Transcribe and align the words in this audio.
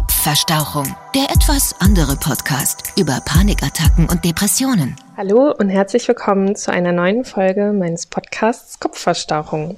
Kopfverstauchung, 0.00 0.96
der 1.14 1.30
etwas 1.30 1.74
andere 1.78 2.16
Podcast 2.16 2.94
über 2.98 3.20
Panikattacken 3.20 4.08
und 4.08 4.24
Depressionen. 4.24 4.96
Hallo 5.22 5.52
und 5.58 5.68
herzlich 5.68 6.08
willkommen 6.08 6.56
zu 6.56 6.72
einer 6.72 6.92
neuen 6.92 7.26
Folge 7.26 7.74
meines 7.74 8.06
Podcasts 8.06 8.80
Kopfverstauchung. 8.80 9.76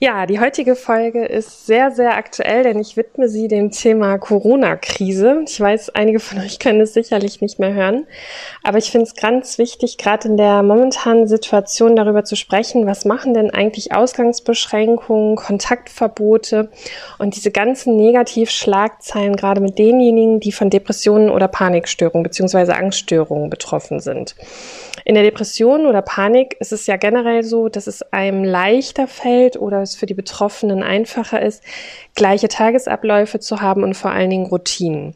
Ja, 0.00 0.26
die 0.26 0.40
heutige 0.40 0.74
Folge 0.74 1.24
ist 1.24 1.66
sehr, 1.66 1.92
sehr 1.92 2.16
aktuell, 2.16 2.64
denn 2.64 2.80
ich 2.80 2.96
widme 2.96 3.28
sie 3.28 3.46
dem 3.46 3.70
Thema 3.70 4.18
Corona-Krise. 4.18 5.44
Ich 5.46 5.60
weiß, 5.60 5.90
einige 5.90 6.18
von 6.18 6.40
euch 6.40 6.58
können 6.58 6.80
es 6.80 6.94
sicherlich 6.94 7.40
nicht 7.40 7.60
mehr 7.60 7.72
hören, 7.72 8.08
aber 8.64 8.78
ich 8.78 8.90
finde 8.90 9.06
es 9.06 9.14
ganz 9.14 9.56
wichtig, 9.56 9.98
gerade 9.98 10.26
in 10.26 10.36
der 10.36 10.64
momentanen 10.64 11.28
Situation 11.28 11.94
darüber 11.94 12.24
zu 12.24 12.34
sprechen, 12.34 12.84
was 12.84 13.04
machen 13.04 13.34
denn 13.34 13.52
eigentlich 13.52 13.94
Ausgangsbeschränkungen, 13.94 15.36
Kontaktverbote 15.36 16.70
und 17.18 17.36
diese 17.36 17.52
ganzen 17.52 17.94
Negativschlagzeilen 17.94 19.36
gerade 19.36 19.60
mit 19.60 19.78
denjenigen, 19.78 20.40
die 20.40 20.50
von 20.50 20.70
Depressionen 20.70 21.30
oder 21.30 21.46
Panikstörungen 21.46 22.24
bzw. 22.24 22.72
Angststörungen 22.72 23.48
betroffen 23.48 24.00
sind. 24.00 24.34
In 25.04 25.14
der 25.14 25.24
Depression 25.24 25.86
oder 25.86 26.02
Panik 26.02 26.56
ist 26.60 26.72
es 26.72 26.86
ja 26.86 26.96
generell 26.96 27.42
so, 27.42 27.68
dass 27.68 27.86
es 27.86 28.02
einem 28.12 28.44
leichter 28.44 29.08
fällt 29.08 29.56
oder 29.56 29.82
es 29.82 29.96
für 29.96 30.06
die 30.06 30.14
Betroffenen 30.14 30.82
einfacher 30.82 31.42
ist, 31.42 31.62
gleiche 32.14 32.48
Tagesabläufe 32.48 33.40
zu 33.40 33.60
haben 33.60 33.82
und 33.82 33.94
vor 33.94 34.12
allen 34.12 34.30
Dingen 34.30 34.46
Routinen. 34.46 35.14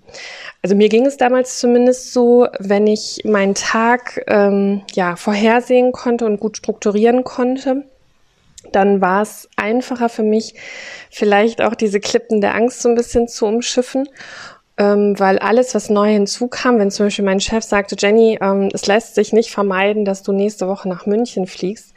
Also 0.63 0.75
mir 0.75 0.89
ging 0.89 1.07
es 1.07 1.17
damals 1.17 1.59
zumindest 1.59 2.13
so, 2.13 2.49
wenn 2.59 2.87
ich 2.87 3.23
meinen 3.25 3.55
Tag 3.55 4.25
ähm, 4.27 4.83
ja 4.95 5.17
vorhersehen 5.17 5.93
konnte 5.93 6.27
und 6.27 6.41
gut 6.41 6.57
strukturieren 6.57 7.23
konnte, 7.23 7.85
dann 8.73 9.01
war 9.01 9.23
es 9.23 9.49
einfacher 9.57 10.09
für 10.09 10.25
mich, 10.25 10.55
vielleicht 11.11 11.63
auch 11.63 11.75
diese 11.77 12.01
Klippen 12.01 12.41
der 12.41 12.55
Angst 12.55 12.83
so 12.83 12.89
ein 12.89 12.97
bisschen 12.97 13.29
zu 13.29 13.47
umschiffen 13.47 14.09
ähm, 14.79 15.19
weil 15.19 15.39
alles, 15.39 15.75
was 15.75 15.91
neu 15.91 16.13
hinzukam, 16.13 16.79
wenn 16.79 16.91
zum 16.91 17.07
Beispiel 17.07 17.25
mein 17.25 17.41
Chef 17.41 17.65
sagte, 17.65 17.97
Jenny, 17.99 18.39
ähm, 18.41 18.69
es 18.73 18.87
lässt 18.87 19.15
sich 19.15 19.33
nicht 19.33 19.51
vermeiden, 19.51 20.05
dass 20.05 20.23
du 20.23 20.33
nächste 20.33 20.69
Woche 20.69 20.89
nach 20.89 21.07
München 21.07 21.47
fliegst, 21.47 21.95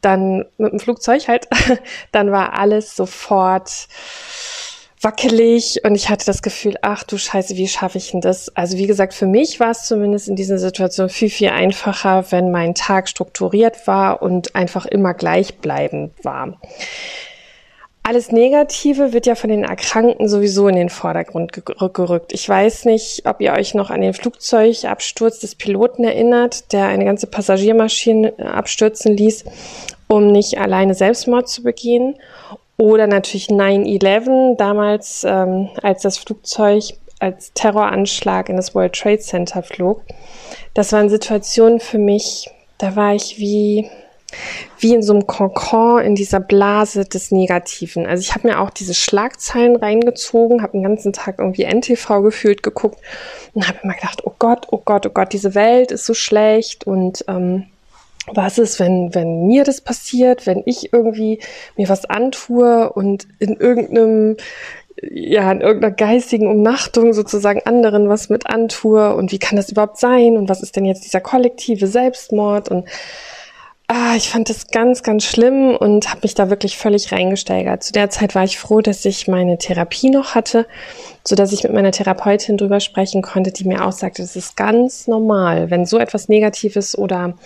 dann 0.00 0.44
mit 0.58 0.72
dem 0.72 0.80
Flugzeug 0.80 1.28
halt, 1.28 1.48
dann 2.12 2.30
war 2.30 2.58
alles 2.58 2.94
sofort 2.94 3.88
wackelig 5.00 5.80
und 5.84 5.94
ich 5.94 6.08
hatte 6.08 6.26
das 6.26 6.42
Gefühl, 6.42 6.76
ach 6.82 7.04
du 7.04 7.18
Scheiße, 7.18 7.56
wie 7.56 7.68
schaffe 7.68 7.98
ich 7.98 8.10
denn 8.10 8.20
das? 8.20 8.54
Also 8.56 8.76
wie 8.78 8.86
gesagt, 8.86 9.14
für 9.14 9.26
mich 9.26 9.60
war 9.60 9.70
es 9.70 9.84
zumindest 9.84 10.28
in 10.28 10.36
dieser 10.36 10.58
Situation 10.58 11.08
viel, 11.08 11.30
viel 11.30 11.50
einfacher, 11.50 12.30
wenn 12.30 12.50
mein 12.50 12.74
Tag 12.74 13.08
strukturiert 13.08 13.86
war 13.86 14.22
und 14.22 14.54
einfach 14.56 14.86
immer 14.86 15.14
gleichbleibend 15.14 16.12
war. 16.24 16.60
Alles 18.08 18.32
Negative 18.32 19.12
wird 19.12 19.26
ja 19.26 19.34
von 19.34 19.50
den 19.50 19.64
Erkrankten 19.64 20.30
sowieso 20.30 20.66
in 20.66 20.76
den 20.76 20.88
Vordergrund 20.88 21.52
gerückt. 21.52 22.32
Ich 22.32 22.48
weiß 22.48 22.86
nicht, 22.86 23.26
ob 23.26 23.42
ihr 23.42 23.52
euch 23.52 23.74
noch 23.74 23.90
an 23.90 24.00
den 24.00 24.14
Flugzeugabsturz 24.14 25.40
des 25.40 25.54
Piloten 25.54 26.04
erinnert, 26.04 26.72
der 26.72 26.86
eine 26.86 27.04
ganze 27.04 27.26
Passagiermaschine 27.26 28.32
äh, 28.38 28.44
abstürzen 28.44 29.14
ließ, 29.14 29.44
um 30.06 30.32
nicht 30.32 30.56
alleine 30.56 30.94
Selbstmord 30.94 31.50
zu 31.50 31.62
begehen. 31.62 32.14
Oder 32.78 33.08
natürlich 33.08 33.48
9-11, 33.48 34.56
damals, 34.56 35.24
ähm, 35.28 35.68
als 35.82 36.00
das 36.00 36.16
Flugzeug 36.16 36.84
als 37.18 37.52
Terroranschlag 37.52 38.48
in 38.48 38.56
das 38.56 38.74
World 38.74 38.94
Trade 38.94 39.18
Center 39.18 39.62
flog. 39.62 40.00
Das 40.72 40.92
waren 40.92 41.10
Situationen 41.10 41.78
für 41.78 41.98
mich, 41.98 42.48
da 42.78 42.96
war 42.96 43.14
ich 43.14 43.38
wie, 43.38 43.90
wie 44.78 44.94
in 44.94 45.02
so 45.02 45.12
einem 45.14 45.26
Kokon 45.26 46.02
in 46.02 46.14
dieser 46.14 46.40
Blase 46.40 47.04
des 47.04 47.30
Negativen. 47.30 48.06
Also 48.06 48.20
ich 48.20 48.34
habe 48.34 48.48
mir 48.48 48.60
auch 48.60 48.70
diese 48.70 48.94
Schlagzeilen 48.94 49.76
reingezogen, 49.76 50.62
habe 50.62 50.72
den 50.72 50.82
ganzen 50.82 51.12
Tag 51.12 51.36
irgendwie 51.38 51.64
NTV 51.64 52.22
gefühlt 52.22 52.62
geguckt 52.62 52.98
und 53.54 53.66
habe 53.66 53.78
immer 53.82 53.94
gedacht, 53.94 54.22
oh 54.24 54.34
Gott, 54.38 54.66
oh 54.70 54.82
Gott, 54.84 55.06
oh 55.06 55.10
Gott, 55.10 55.32
diese 55.32 55.54
Welt 55.54 55.90
ist 55.90 56.04
so 56.04 56.14
schlecht 56.14 56.86
und 56.86 57.24
ähm, 57.28 57.66
was 58.34 58.58
ist, 58.58 58.78
wenn, 58.78 59.14
wenn 59.14 59.46
mir 59.46 59.64
das 59.64 59.80
passiert, 59.80 60.46
wenn 60.46 60.62
ich 60.66 60.92
irgendwie 60.92 61.40
mir 61.76 61.88
was 61.88 62.04
antue 62.04 62.92
und 62.92 63.26
in 63.38 63.56
irgendeinem 63.56 64.36
ja, 65.00 65.52
in 65.52 65.60
irgendeiner 65.60 65.94
geistigen 65.94 66.48
Umnachtung 66.48 67.12
sozusagen 67.12 67.62
anderen 67.64 68.08
was 68.08 68.30
mit 68.30 68.48
antue 68.48 69.14
und 69.14 69.30
wie 69.30 69.38
kann 69.38 69.54
das 69.54 69.70
überhaupt 69.70 69.98
sein 69.98 70.36
und 70.36 70.48
was 70.48 70.60
ist 70.60 70.74
denn 70.74 70.84
jetzt 70.84 71.04
dieser 71.04 71.20
kollektive 71.20 71.86
Selbstmord 71.86 72.68
und 72.68 72.88
Ah, 73.90 74.16
ich 74.16 74.28
fand 74.28 74.50
das 74.50 74.66
ganz, 74.68 75.02
ganz 75.02 75.24
schlimm 75.24 75.74
und 75.74 76.10
habe 76.10 76.20
mich 76.22 76.34
da 76.34 76.50
wirklich 76.50 76.76
völlig 76.76 77.10
reingesteigert. 77.10 77.82
Zu 77.82 77.94
der 77.94 78.10
Zeit 78.10 78.34
war 78.34 78.44
ich 78.44 78.58
froh, 78.58 78.82
dass 78.82 79.02
ich 79.06 79.28
meine 79.28 79.56
Therapie 79.56 80.10
noch 80.10 80.34
hatte, 80.34 80.66
so 81.24 81.34
dass 81.34 81.52
ich 81.52 81.62
mit 81.62 81.72
meiner 81.72 81.90
Therapeutin 81.90 82.58
drüber 82.58 82.80
sprechen 82.80 83.22
konnte, 83.22 83.50
die 83.50 83.64
mir 83.64 83.86
auch 83.86 83.92
sagte, 83.92 84.20
das 84.20 84.36
ist 84.36 84.58
ganz 84.58 85.06
normal, 85.06 85.70
wenn 85.70 85.86
so 85.86 85.98
etwas 85.98 86.28
Negatives 86.28 86.98
oder 86.98 87.38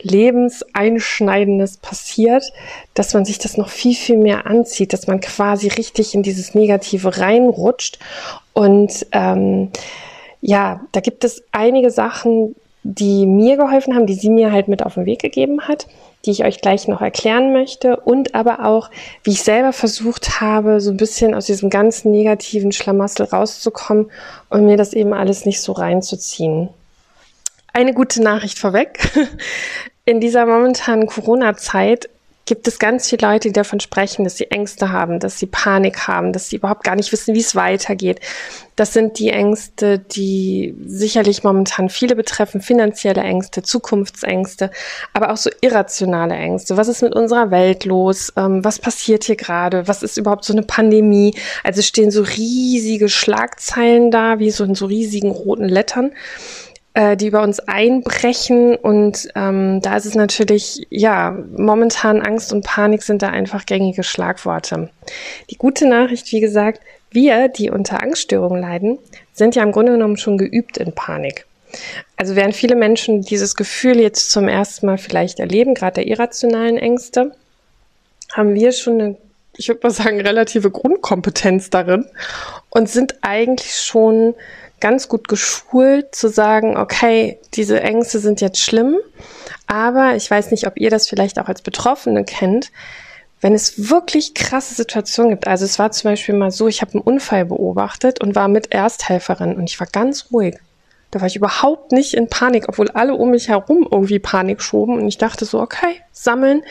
lebenseinschneidendes 0.00 1.76
passiert, 1.76 2.54
dass 2.94 3.12
man 3.12 3.26
sich 3.26 3.38
das 3.38 3.58
noch 3.58 3.68
viel, 3.68 3.94
viel 3.94 4.16
mehr 4.16 4.46
anzieht, 4.46 4.94
dass 4.94 5.06
man 5.06 5.20
quasi 5.20 5.68
richtig 5.68 6.14
in 6.14 6.22
dieses 6.22 6.54
Negative 6.54 7.18
reinrutscht. 7.18 7.98
Und 8.54 9.06
ähm, 9.12 9.70
ja, 10.40 10.80
da 10.92 11.00
gibt 11.00 11.22
es 11.24 11.42
einige 11.52 11.90
Sachen, 11.90 12.54
die 12.84 13.26
mir 13.26 13.56
geholfen 13.56 13.94
haben, 13.94 14.06
die 14.06 14.14
sie 14.14 14.30
mir 14.30 14.52
halt 14.52 14.68
mit 14.68 14.84
auf 14.84 14.94
den 14.94 15.06
Weg 15.06 15.20
gegeben 15.20 15.68
hat, 15.68 15.86
die 16.24 16.30
ich 16.30 16.44
euch 16.44 16.60
gleich 16.60 16.88
noch 16.88 17.00
erklären 17.00 17.52
möchte 17.52 17.96
und 17.96 18.34
aber 18.34 18.64
auch, 18.64 18.90
wie 19.22 19.30
ich 19.30 19.42
selber 19.42 19.72
versucht 19.72 20.40
habe, 20.40 20.80
so 20.80 20.90
ein 20.90 20.96
bisschen 20.96 21.34
aus 21.34 21.46
diesem 21.46 21.70
ganzen 21.70 22.10
negativen 22.10 22.72
Schlamassel 22.72 23.26
rauszukommen 23.26 24.10
und 24.48 24.66
mir 24.66 24.76
das 24.76 24.92
eben 24.92 25.12
alles 25.12 25.44
nicht 25.44 25.60
so 25.60 25.72
reinzuziehen. 25.72 26.68
Eine 27.72 27.94
gute 27.94 28.22
Nachricht 28.22 28.58
vorweg. 28.58 29.10
In 30.04 30.20
dieser 30.20 30.46
momentanen 30.46 31.06
Corona-Zeit 31.06 32.10
gibt 32.44 32.66
es 32.66 32.78
ganz 32.78 33.08
viele 33.08 33.28
Leute, 33.28 33.48
die 33.48 33.52
davon 33.52 33.80
sprechen, 33.80 34.24
dass 34.24 34.36
sie 34.36 34.50
Ängste 34.50 34.90
haben, 34.90 35.20
dass 35.20 35.38
sie 35.38 35.46
Panik 35.46 36.08
haben, 36.08 36.32
dass 36.32 36.48
sie 36.48 36.56
überhaupt 36.56 36.84
gar 36.84 36.96
nicht 36.96 37.12
wissen, 37.12 37.34
wie 37.34 37.40
es 37.40 37.54
weitergeht. 37.54 38.20
Das 38.74 38.92
sind 38.92 39.18
die 39.18 39.30
Ängste, 39.30 39.98
die 39.98 40.74
sicherlich 40.84 41.44
momentan 41.44 41.88
viele 41.88 42.16
betreffen, 42.16 42.60
finanzielle 42.60 43.20
Ängste, 43.20 43.62
Zukunftsängste, 43.62 44.70
aber 45.12 45.30
auch 45.30 45.36
so 45.36 45.50
irrationale 45.60 46.34
Ängste. 46.34 46.76
Was 46.76 46.88
ist 46.88 47.02
mit 47.02 47.14
unserer 47.14 47.50
Welt 47.50 47.84
los? 47.84 48.32
Ähm, 48.36 48.64
was 48.64 48.78
passiert 48.78 49.24
hier 49.24 49.36
gerade? 49.36 49.86
Was 49.86 50.02
ist 50.02 50.16
überhaupt 50.16 50.44
so 50.44 50.52
eine 50.52 50.62
Pandemie? 50.62 51.34
Also 51.62 51.82
stehen 51.82 52.10
so 52.10 52.22
riesige 52.22 53.08
Schlagzeilen 53.08 54.10
da, 54.10 54.38
wie 54.38 54.50
so 54.50 54.64
in 54.64 54.74
so 54.74 54.86
riesigen 54.86 55.30
roten 55.30 55.68
Lettern 55.68 56.12
äh, 56.94 57.16
die 57.16 57.28
über 57.28 57.42
uns 57.42 57.60
einbrechen. 57.60 58.76
Und 58.76 59.28
ähm, 59.34 59.80
da 59.82 59.96
ist 59.96 60.06
es 60.06 60.14
natürlich, 60.14 60.86
ja, 60.90 61.36
momentan 61.56 62.22
Angst 62.22 62.52
und 62.52 62.64
Panik 62.64 63.02
sind 63.02 63.22
da 63.22 63.28
einfach 63.28 63.66
gängige 63.66 64.02
Schlagworte. 64.02 64.90
Die 65.50 65.56
gute 65.56 65.88
Nachricht, 65.88 66.30
wie 66.32 66.40
gesagt, 66.40 66.80
wir, 67.10 67.48
die 67.48 67.70
unter 67.70 68.02
Angststörungen 68.02 68.60
leiden, 68.60 68.98
sind 69.32 69.54
ja 69.54 69.62
im 69.62 69.72
Grunde 69.72 69.92
genommen 69.92 70.16
schon 70.16 70.38
geübt 70.38 70.78
in 70.78 70.92
Panik. 70.92 71.46
Also 72.16 72.36
während 72.36 72.54
viele 72.54 72.76
Menschen 72.76 73.22
dieses 73.22 73.54
Gefühl 73.54 73.98
jetzt 73.98 74.30
zum 74.30 74.48
ersten 74.48 74.86
Mal 74.86 74.98
vielleicht 74.98 75.40
erleben, 75.40 75.74
gerade 75.74 75.94
der 75.94 76.06
irrationalen 76.06 76.76
Ängste, 76.76 77.34
haben 78.32 78.54
wir 78.54 78.72
schon 78.72 79.00
eine, 79.00 79.16
ich 79.56 79.68
würde 79.68 79.80
mal 79.82 79.90
sagen, 79.90 80.20
relative 80.20 80.70
Grundkompetenz 80.70 81.70
darin 81.70 82.06
und 82.70 82.88
sind 82.88 83.16
eigentlich 83.22 83.74
schon 83.74 84.34
ganz 84.82 85.08
gut 85.08 85.28
geschult 85.28 86.12
zu 86.12 86.28
sagen, 86.28 86.76
okay, 86.76 87.38
diese 87.54 87.80
Ängste 87.80 88.18
sind 88.18 88.40
jetzt 88.40 88.60
schlimm, 88.60 88.96
aber 89.68 90.16
ich 90.16 90.28
weiß 90.28 90.50
nicht, 90.50 90.66
ob 90.66 90.76
ihr 90.76 90.90
das 90.90 91.08
vielleicht 91.08 91.38
auch 91.38 91.46
als 91.46 91.62
Betroffene 91.62 92.24
kennt. 92.24 92.72
Wenn 93.40 93.54
es 93.54 93.90
wirklich 93.90 94.34
krasse 94.34 94.74
Situationen 94.74 95.30
gibt, 95.30 95.46
also 95.46 95.64
es 95.64 95.78
war 95.78 95.92
zum 95.92 96.10
Beispiel 96.10 96.34
mal 96.34 96.50
so, 96.50 96.66
ich 96.66 96.82
habe 96.82 96.94
einen 96.94 97.00
Unfall 97.00 97.44
beobachtet 97.44 98.20
und 98.20 98.34
war 98.34 98.48
mit 98.48 98.72
Ersthelferin 98.72 99.54
und 99.54 99.70
ich 99.70 99.78
war 99.78 99.86
ganz 99.86 100.26
ruhig. 100.32 100.58
Da 101.12 101.20
war 101.20 101.28
ich 101.28 101.36
überhaupt 101.36 101.92
nicht 101.92 102.14
in 102.14 102.28
Panik, 102.28 102.64
obwohl 102.68 102.90
alle 102.90 103.14
um 103.14 103.30
mich 103.30 103.48
herum 103.48 103.86
irgendwie 103.88 104.18
Panik 104.18 104.62
schoben 104.62 104.98
und 104.98 105.06
ich 105.06 105.18
dachte 105.18 105.44
so, 105.44 105.60
okay, 105.60 106.00
sammeln. 106.10 106.62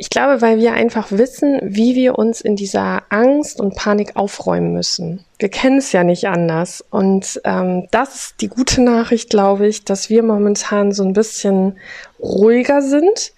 Ich 0.00 0.08
glaube, 0.08 0.40
weil 0.40 0.58
wir 0.58 0.72
einfach 0.72 1.12
wissen, 1.12 1.60
wie 1.62 1.94
wir 1.94 2.18
uns 2.18 2.40
in 2.40 2.56
dieser 2.56 3.02
Angst 3.10 3.60
und 3.60 3.76
Panik 3.76 4.16
aufräumen 4.16 4.72
müssen. 4.72 5.26
Wir 5.38 5.50
kennen 5.50 5.76
es 5.76 5.92
ja 5.92 6.04
nicht 6.04 6.26
anders. 6.26 6.82
Und 6.88 7.38
ähm, 7.44 7.86
das 7.90 8.14
ist 8.14 8.40
die 8.40 8.48
gute 8.48 8.80
Nachricht, 8.80 9.28
glaube 9.28 9.66
ich, 9.66 9.84
dass 9.84 10.08
wir 10.08 10.22
momentan 10.22 10.92
so 10.92 11.04
ein 11.04 11.12
bisschen 11.12 11.76
ruhiger 12.18 12.80
sind. 12.80 13.34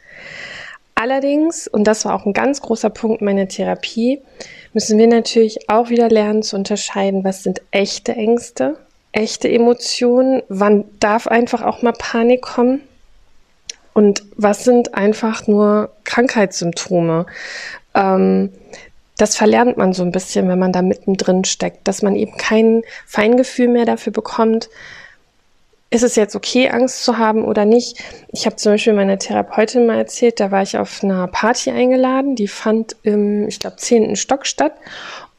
Allerdings, 0.94 1.66
und 1.66 1.88
das 1.88 2.04
war 2.04 2.14
auch 2.14 2.26
ein 2.26 2.32
ganz 2.32 2.60
großer 2.60 2.90
Punkt 2.90 3.22
meiner 3.22 3.48
Therapie, 3.48 4.20
müssen 4.72 5.00
wir 5.00 5.08
natürlich 5.08 5.68
auch 5.68 5.90
wieder 5.90 6.10
lernen 6.10 6.44
zu 6.44 6.54
unterscheiden, 6.54 7.24
was 7.24 7.42
sind 7.42 7.60
echte 7.72 8.12
Ängste, 8.12 8.76
echte 9.10 9.50
Emotionen, 9.50 10.44
wann 10.48 10.84
darf 11.00 11.26
einfach 11.26 11.62
auch 11.62 11.82
mal 11.82 11.92
Panik 11.92 12.42
kommen 12.42 12.82
und 13.94 14.24
was 14.36 14.64
sind 14.64 14.94
einfach 14.94 15.46
nur 15.46 15.90
Krankheitssymptome? 16.04 17.26
Ähm, 17.94 18.50
das 19.18 19.36
verlernt 19.36 19.76
man 19.76 19.92
so 19.92 20.02
ein 20.02 20.12
bisschen, 20.12 20.48
wenn 20.48 20.58
man 20.58 20.72
da 20.72 20.82
mittendrin 20.82 21.44
steckt, 21.44 21.86
dass 21.86 22.02
man 22.02 22.16
eben 22.16 22.36
kein 22.36 22.82
Feingefühl 23.06 23.68
mehr 23.68 23.84
dafür 23.84 24.12
bekommt, 24.12 24.68
ist 25.92 26.02
es 26.02 26.16
jetzt 26.16 26.34
okay, 26.34 26.70
Angst 26.70 27.04
zu 27.04 27.18
haben 27.18 27.44
oder 27.44 27.66
nicht? 27.66 28.02
Ich 28.32 28.46
habe 28.46 28.56
zum 28.56 28.72
Beispiel 28.72 28.94
meiner 28.94 29.18
Therapeutin 29.18 29.86
mal 29.86 29.98
erzählt, 29.98 30.40
da 30.40 30.50
war 30.50 30.62
ich 30.62 30.78
auf 30.78 31.04
einer 31.04 31.28
Party 31.28 31.70
eingeladen, 31.70 32.34
die 32.34 32.48
fand 32.48 32.96
im, 33.02 33.46
ich 33.46 33.60
glaube, 33.60 33.76
zehnten 33.76 34.16
Stock 34.16 34.46
statt. 34.46 34.72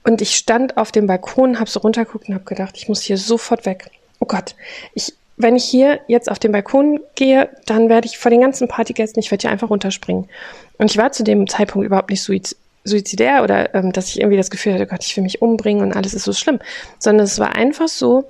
Und 0.03 0.21
ich 0.21 0.35
stand 0.35 0.77
auf 0.77 0.91
dem 0.91 1.07
Balkon, 1.07 1.59
habe 1.59 1.69
so 1.69 1.79
runtergeguckt 1.79 2.29
und 2.29 2.35
habe 2.35 2.43
gedacht, 2.43 2.75
ich 2.77 2.87
muss 2.87 3.01
hier 3.01 3.17
sofort 3.17 3.65
weg. 3.65 3.89
Oh 4.19 4.25
Gott, 4.25 4.53
ich, 4.93 5.13
wenn 5.37 5.55
ich 5.55 5.65
hier 5.65 5.99
jetzt 6.07 6.29
auf 6.29 6.39
den 6.39 6.51
Balkon 6.51 6.99
gehe, 7.15 7.49
dann 7.65 7.89
werde 7.89 8.07
ich 8.07 8.17
vor 8.17 8.29
den 8.29 8.41
ganzen 8.41 8.67
Partygästen, 8.67 9.19
ich 9.19 9.31
werde 9.31 9.43
hier 9.43 9.51
einfach 9.51 9.69
runterspringen. 9.69 10.29
Und 10.77 10.91
ich 10.91 10.97
war 10.97 11.11
zu 11.11 11.23
dem 11.23 11.47
Zeitpunkt 11.47 11.85
überhaupt 11.85 12.09
nicht 12.09 12.21
suiz 12.21 12.55
suizidär 12.85 13.43
oder 13.43 13.73
ähm, 13.75 13.93
dass 13.93 14.09
ich 14.09 14.19
irgendwie 14.19 14.35
das 14.35 14.51
Gefühl 14.51 14.73
hatte, 14.73 14.87
Gott, 14.87 15.05
ich 15.05 15.15
will 15.15 15.23
mich 15.23 15.41
umbringen 15.41 15.83
und 15.83 15.95
alles 15.95 16.13
ist 16.13 16.25
so 16.25 16.33
schlimm, 16.33 16.59
sondern 16.99 17.23
es 17.23 17.39
war 17.39 17.55
einfach 17.55 17.87
so, 17.87 18.25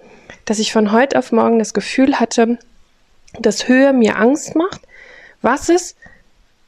dass 0.46 0.60
ich 0.60 0.72
von 0.72 0.92
heute 0.92 1.18
auf 1.18 1.32
morgen 1.32 1.58
das 1.58 1.74
Gefühl 1.74 2.20
hatte, 2.20 2.60
dass 3.40 3.68
Höhe 3.68 3.94
mir 3.94 4.18
Angst 4.18 4.56
macht. 4.56 4.82
Was 5.42 5.70
ist, 5.70 5.98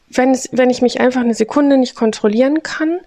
wenn, 0.10 0.32
es, 0.32 0.50
wenn 0.52 0.72
ich 0.72 0.82
mich 0.82 1.00
einfach 1.00 1.22
eine 1.22 1.36
Sekunde 1.36 1.78
nicht 1.78 1.96
kontrollieren 1.96 2.64
kann 2.64 3.00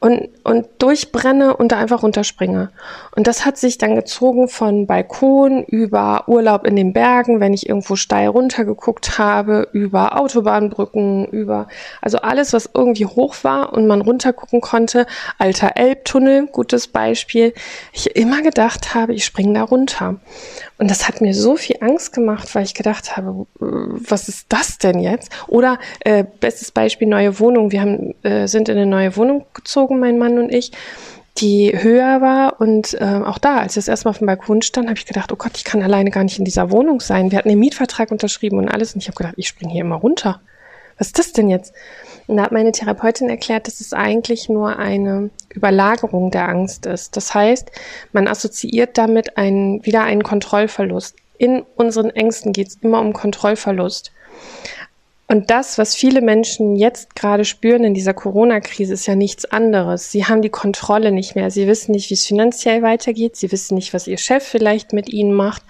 und, 0.00 0.30
und 0.44 0.66
durchbrenne 0.78 1.54
und 1.54 1.72
da 1.72 1.78
einfach 1.78 2.02
runterspringe. 2.02 2.70
Und 3.14 3.26
das 3.26 3.44
hat 3.44 3.58
sich 3.58 3.76
dann 3.76 3.94
gezogen 3.94 4.48
von 4.48 4.86
Balkon 4.86 5.62
über 5.62 6.24
Urlaub 6.26 6.66
in 6.66 6.74
den 6.74 6.94
Bergen, 6.94 7.38
wenn 7.38 7.52
ich 7.52 7.68
irgendwo 7.68 7.96
steil 7.96 8.28
runtergeguckt 8.28 9.18
habe, 9.18 9.68
über 9.72 10.18
Autobahnbrücken, 10.18 11.26
über, 11.26 11.68
also 12.00 12.18
alles, 12.18 12.54
was 12.54 12.70
irgendwie 12.72 13.04
hoch 13.04 13.36
war 13.42 13.74
und 13.74 13.86
man 13.86 14.00
runtergucken 14.00 14.62
konnte. 14.62 15.06
Alter 15.38 15.72
Elbtunnel, 15.74 16.46
gutes 16.46 16.88
Beispiel. 16.88 17.52
Ich 17.92 18.16
immer 18.16 18.40
gedacht 18.40 18.94
habe, 18.94 19.12
ich 19.12 19.26
springe 19.26 19.52
da 19.52 19.64
runter. 19.64 20.16
Und 20.80 20.90
das 20.90 21.06
hat 21.06 21.20
mir 21.20 21.34
so 21.34 21.56
viel 21.56 21.76
Angst 21.80 22.14
gemacht, 22.14 22.54
weil 22.54 22.64
ich 22.64 22.72
gedacht 22.72 23.14
habe, 23.14 23.46
äh, 23.60 23.64
was 23.64 24.30
ist 24.30 24.46
das 24.48 24.78
denn 24.78 24.98
jetzt? 24.98 25.30
Oder 25.46 25.78
äh, 26.00 26.24
bestes 26.40 26.70
Beispiel 26.70 27.06
neue 27.06 27.38
Wohnung. 27.38 27.70
Wir 27.70 27.82
haben, 27.82 28.14
äh, 28.22 28.48
sind 28.48 28.70
in 28.70 28.78
eine 28.78 28.86
neue 28.86 29.14
Wohnung 29.14 29.44
gezogen, 29.52 30.00
mein 30.00 30.16
Mann 30.16 30.38
und 30.38 30.50
ich, 30.50 30.72
die 31.36 31.78
höher 31.78 32.22
war. 32.22 32.62
Und 32.62 32.94
äh, 32.94 33.20
auch 33.22 33.36
da, 33.36 33.58
als 33.58 33.72
ich 33.72 33.74
das 33.74 33.88
erstmal 33.88 34.12
auf 34.12 34.18
dem 34.18 34.26
Balkon 34.26 34.62
stand, 34.62 34.88
habe 34.88 34.98
ich 34.98 35.04
gedacht, 35.04 35.30
oh 35.32 35.36
Gott, 35.36 35.52
ich 35.56 35.64
kann 35.64 35.82
alleine 35.82 36.10
gar 36.10 36.24
nicht 36.24 36.38
in 36.38 36.46
dieser 36.46 36.70
Wohnung 36.70 37.00
sein. 37.00 37.30
Wir 37.30 37.36
hatten 37.36 37.50
den 37.50 37.58
Mietvertrag 37.58 38.10
unterschrieben 38.10 38.56
und 38.56 38.70
alles. 38.70 38.94
Und 38.94 39.02
ich 39.02 39.08
habe 39.08 39.18
gedacht, 39.18 39.34
ich 39.36 39.48
springe 39.48 39.72
hier 39.72 39.82
immer 39.82 39.96
runter. 39.96 40.40
Was 40.96 41.08
ist 41.08 41.18
das 41.18 41.32
denn 41.34 41.50
jetzt? 41.50 41.74
Und 42.30 42.36
da 42.36 42.44
hat 42.44 42.52
meine 42.52 42.70
Therapeutin 42.70 43.28
erklärt, 43.28 43.66
dass 43.66 43.80
es 43.80 43.92
eigentlich 43.92 44.48
nur 44.48 44.78
eine 44.78 45.30
Überlagerung 45.52 46.30
der 46.30 46.48
Angst 46.48 46.86
ist. 46.86 47.16
Das 47.16 47.34
heißt, 47.34 47.72
man 48.12 48.28
assoziiert 48.28 48.96
damit 48.96 49.36
einen, 49.36 49.84
wieder 49.84 50.04
einen 50.04 50.22
Kontrollverlust. 50.22 51.16
In 51.38 51.64
unseren 51.74 52.10
Ängsten 52.10 52.52
geht 52.52 52.68
es 52.68 52.78
immer 52.82 53.00
um 53.00 53.14
Kontrollverlust. 53.14 54.12
Und 55.26 55.50
das, 55.50 55.76
was 55.76 55.96
viele 55.96 56.20
Menschen 56.20 56.76
jetzt 56.76 57.16
gerade 57.16 57.44
spüren 57.44 57.82
in 57.82 57.94
dieser 57.94 58.14
Corona-Krise, 58.14 58.94
ist 58.94 59.06
ja 59.06 59.16
nichts 59.16 59.44
anderes. 59.44 60.12
Sie 60.12 60.26
haben 60.26 60.40
die 60.42 60.50
Kontrolle 60.50 61.10
nicht 61.10 61.34
mehr. 61.34 61.50
Sie 61.50 61.66
wissen 61.66 61.90
nicht, 61.90 62.10
wie 62.10 62.14
es 62.14 62.26
finanziell 62.26 62.82
weitergeht. 62.82 63.34
Sie 63.34 63.50
wissen 63.50 63.74
nicht, 63.74 63.92
was 63.92 64.06
ihr 64.06 64.18
Chef 64.18 64.44
vielleicht 64.44 64.92
mit 64.92 65.08
ihnen 65.08 65.34
macht. 65.34 65.62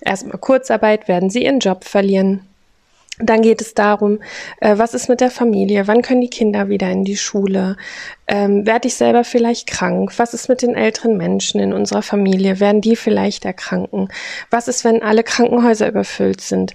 Erstmal 0.00 0.38
Kurzarbeit, 0.38 1.08
werden 1.08 1.30
sie 1.30 1.42
ihren 1.44 1.58
Job 1.58 1.82
verlieren. 1.82 2.42
Dann 3.18 3.40
geht 3.40 3.62
es 3.62 3.72
darum, 3.72 4.20
äh, 4.60 4.76
was 4.76 4.92
ist 4.92 5.08
mit 5.08 5.22
der 5.22 5.30
Familie? 5.30 5.88
Wann 5.88 6.02
können 6.02 6.20
die 6.20 6.28
Kinder 6.28 6.68
wieder 6.68 6.90
in 6.90 7.04
die 7.04 7.16
Schule? 7.16 7.76
Ähm, 8.26 8.66
werde 8.66 8.88
ich 8.88 8.94
selber 8.94 9.24
vielleicht 9.24 9.66
krank? 9.66 10.12
Was 10.18 10.34
ist 10.34 10.48
mit 10.48 10.60
den 10.60 10.74
älteren 10.74 11.16
Menschen 11.16 11.60
in 11.60 11.72
unserer 11.72 12.02
Familie? 12.02 12.60
Werden 12.60 12.82
die 12.82 12.96
vielleicht 12.96 13.46
erkranken? 13.46 14.08
Was 14.50 14.68
ist, 14.68 14.84
wenn 14.84 15.02
alle 15.02 15.22
Krankenhäuser 15.22 15.88
überfüllt 15.88 16.42
sind? 16.42 16.74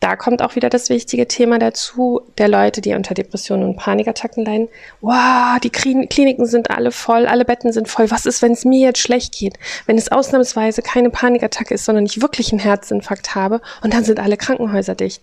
Da 0.00 0.14
kommt 0.16 0.42
auch 0.42 0.56
wieder 0.56 0.68
das 0.68 0.90
wichtige 0.90 1.26
Thema 1.26 1.58
dazu, 1.58 2.20
der 2.36 2.48
Leute, 2.48 2.80
die 2.80 2.94
unter 2.94 3.14
Depressionen 3.14 3.64
und 3.64 3.76
Panikattacken 3.76 4.44
leiden. 4.44 4.68
Wow, 5.00 5.58
die 5.62 5.70
Kliniken 5.70 6.46
sind 6.46 6.70
alle 6.70 6.90
voll, 6.90 7.26
alle 7.26 7.44
Betten 7.44 7.72
sind 7.72 7.88
voll. 7.88 8.10
Was 8.10 8.26
ist, 8.26 8.42
wenn 8.42 8.52
es 8.52 8.64
mir 8.64 8.80
jetzt 8.80 8.98
schlecht 8.98 9.38
geht? 9.38 9.54
Wenn 9.86 9.96
es 9.96 10.12
ausnahmsweise 10.12 10.82
keine 10.82 11.10
Panikattacke 11.10 11.74
ist, 11.74 11.86
sondern 11.86 12.04
ich 12.04 12.20
wirklich 12.20 12.52
einen 12.52 12.58
Herzinfarkt 12.60 13.34
habe 13.34 13.60
und 13.82 13.94
dann 13.94 14.04
sind 14.04 14.20
alle 14.20 14.36
Krankenhäuser 14.36 14.94
dicht. 14.94 15.22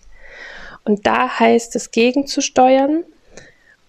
Und 0.84 1.06
da 1.06 1.38
heißt 1.38 1.76
es 1.76 1.90
gegenzusteuern. 1.90 3.04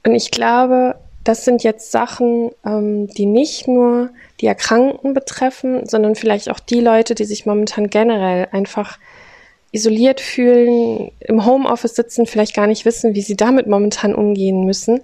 Und 0.06 0.16
ich 0.16 0.32
glaube, 0.32 0.96
das 1.24 1.44
sind 1.44 1.64
jetzt 1.64 1.92
Sachen, 1.92 2.52
ähm, 2.66 3.08
die 3.08 3.26
nicht 3.26 3.68
nur 3.68 4.12
die 4.40 4.46
Erkrankten 4.46 5.14
betreffen, 5.14 5.88
sondern 5.88 6.16
vielleicht 6.16 6.50
auch 6.50 6.60
die 6.60 6.80
Leute, 6.80 7.16
die 7.16 7.26
sich 7.26 7.46
momentan 7.46 7.90
generell 7.90 8.48
einfach 8.52 9.00
isoliert 9.76 10.22
fühlen, 10.22 11.12
im 11.20 11.46
Homeoffice 11.46 11.96
sitzen, 11.96 12.26
vielleicht 12.26 12.56
gar 12.56 12.66
nicht 12.66 12.86
wissen, 12.86 13.14
wie 13.14 13.22
sie 13.22 13.36
damit 13.36 13.68
momentan 13.68 14.16
umgehen 14.16 14.66
müssen. 14.66 15.02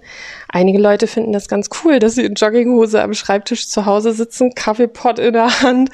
Einige 0.48 0.78
Leute 0.78 1.06
finden 1.06 1.32
das 1.32 1.46
ganz 1.46 1.68
cool, 1.84 1.98
dass 1.98 2.14
sie 2.14 2.24
in 2.24 2.34
Jogginghose 2.34 3.02
am 3.02 3.12
Schreibtisch 3.12 3.68
zu 3.68 3.84
Hause 3.84 4.12
sitzen, 4.12 4.54
Kaffeepot 4.54 5.18
in 5.18 5.34
der 5.34 5.62
Hand 5.62 5.90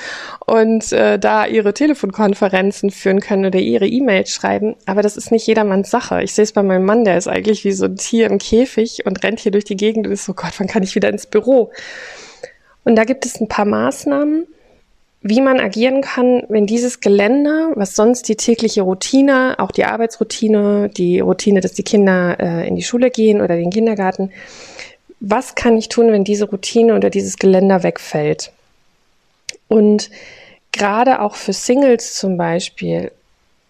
und 0.47 0.93
äh, 0.93 1.19
da 1.19 1.47
ihre 1.47 1.75
Telefonkonferenzen 1.75 2.91
führen 2.91 3.21
können 3.21 3.47
oder 3.47 3.59
ihre 3.59 3.87
E-Mails 3.87 4.31
schreiben. 4.31 4.77
Aber 4.87 5.03
das 5.03 5.17
ist 5.17 5.33
nicht 5.33 5.47
jedermanns 5.47 5.91
Sache. 5.91 6.23
Ich 6.23 6.33
sehe 6.33 6.45
es 6.45 6.53
bei 6.53 6.63
meinem 6.63 6.85
Mann, 6.85 7.05
der 7.05 7.19
ist 7.19 7.29
eigentlich 7.29 7.65
wie 7.65 7.73
so 7.73 7.87
ein 7.87 7.97
Tier 7.97 8.27
im 8.31 8.39
Käfig 8.39 9.05
und 9.05 9.23
rennt 9.25 9.41
hier 9.41 9.53
durch 9.53 9.65
die 9.65 9.77
Gegend 9.77 10.07
und 10.07 10.13
ist 10.13 10.25
so, 10.25 10.35
Gott, 10.35 10.53
wann 10.59 10.69
kann 10.69 10.85
ich 10.85 10.95
wieder 10.95 11.09
ins 11.09 11.27
Büro? 11.27 11.73
Und 12.85 12.97
da 12.97 13.05
gibt 13.05 13.27
es 13.27 13.41
ein 13.41 13.49
paar 13.49 13.67
Maßnahmen, 13.67 14.47
wie 15.21 15.41
man 15.41 15.59
agieren 15.59 16.01
kann, 16.01 16.45
wenn 16.49 16.67
dieses 16.67 17.01
Geländer, 17.01 17.73
was 17.75 17.97
sonst 17.97 18.29
die 18.29 18.37
tägliche 18.37 18.83
Routine, 18.83 19.57
auch 19.59 19.73
die 19.73 19.85
Arbeitsroutine, 19.85 20.91
die 20.91 21.21
Routine, 21.21 21.61
dass 21.61 21.73
die 21.73 21.83
Kinder 21.83 22.37
äh, 22.39 22.69
in 22.69 22.77
die 22.77 22.83
Schule 22.83 23.11
gehen 23.11 23.41
oder 23.41 23.57
den 23.57 23.71
Kindergarten, 23.71 24.31
was 25.21 25.57
kann 25.57 25.77
ich 25.77 25.89
tun, 25.89 26.13
wenn 26.13 26.23
diese 26.23 26.49
Routine 26.49 26.95
oder 26.95 27.11
dieses 27.11 27.39
Geländer 27.39 27.83
wegfällt? 27.83 28.53
Und 29.67 30.11
gerade 30.71 31.21
auch 31.21 31.35
für 31.35 31.53
Singles 31.53 32.15
zum 32.15 32.37
Beispiel, 32.37 33.11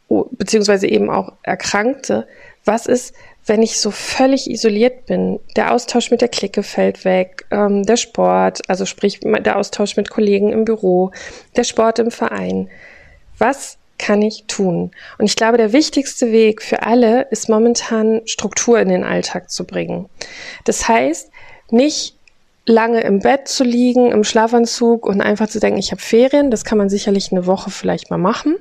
beziehungsweise 0.08 0.86
eben 0.86 1.08
auch 1.08 1.32
Erkrankte, 1.42 2.26
was 2.66 2.84
ist, 2.84 3.14
wenn 3.48 3.62
ich 3.62 3.80
so 3.80 3.90
völlig 3.90 4.50
isoliert 4.50 5.06
bin, 5.06 5.40
der 5.56 5.72
Austausch 5.72 6.10
mit 6.10 6.20
der 6.20 6.28
Clique 6.28 6.62
fällt 6.62 7.04
weg, 7.04 7.46
ähm, 7.50 7.84
der 7.84 7.96
Sport, 7.96 8.68
also 8.68 8.84
sprich 8.84 9.20
der 9.20 9.56
Austausch 9.56 9.96
mit 9.96 10.10
Kollegen 10.10 10.52
im 10.52 10.64
Büro, 10.64 11.12
der 11.56 11.64
Sport 11.64 11.98
im 11.98 12.10
Verein. 12.10 12.68
Was 13.38 13.78
kann 13.98 14.22
ich 14.22 14.44
tun? 14.46 14.92
Und 15.18 15.26
ich 15.26 15.36
glaube, 15.36 15.56
der 15.56 15.72
wichtigste 15.72 16.30
Weg 16.30 16.62
für 16.62 16.82
alle 16.82 17.22
ist 17.30 17.48
momentan 17.48 18.22
Struktur 18.26 18.78
in 18.78 18.88
den 18.88 19.04
Alltag 19.04 19.50
zu 19.50 19.64
bringen. 19.64 20.08
Das 20.64 20.86
heißt, 20.86 21.30
nicht 21.70 22.14
lange 22.66 23.00
im 23.00 23.20
Bett 23.20 23.48
zu 23.48 23.64
liegen, 23.64 24.12
im 24.12 24.24
Schlafanzug 24.24 25.06
und 25.06 25.20
einfach 25.20 25.48
zu 25.48 25.58
denken, 25.58 25.78
ich 25.78 25.90
habe 25.90 26.02
Ferien, 26.02 26.50
das 26.50 26.64
kann 26.64 26.78
man 26.78 26.90
sicherlich 26.90 27.32
eine 27.32 27.46
Woche 27.46 27.70
vielleicht 27.70 28.10
mal 28.10 28.18
machen, 28.18 28.56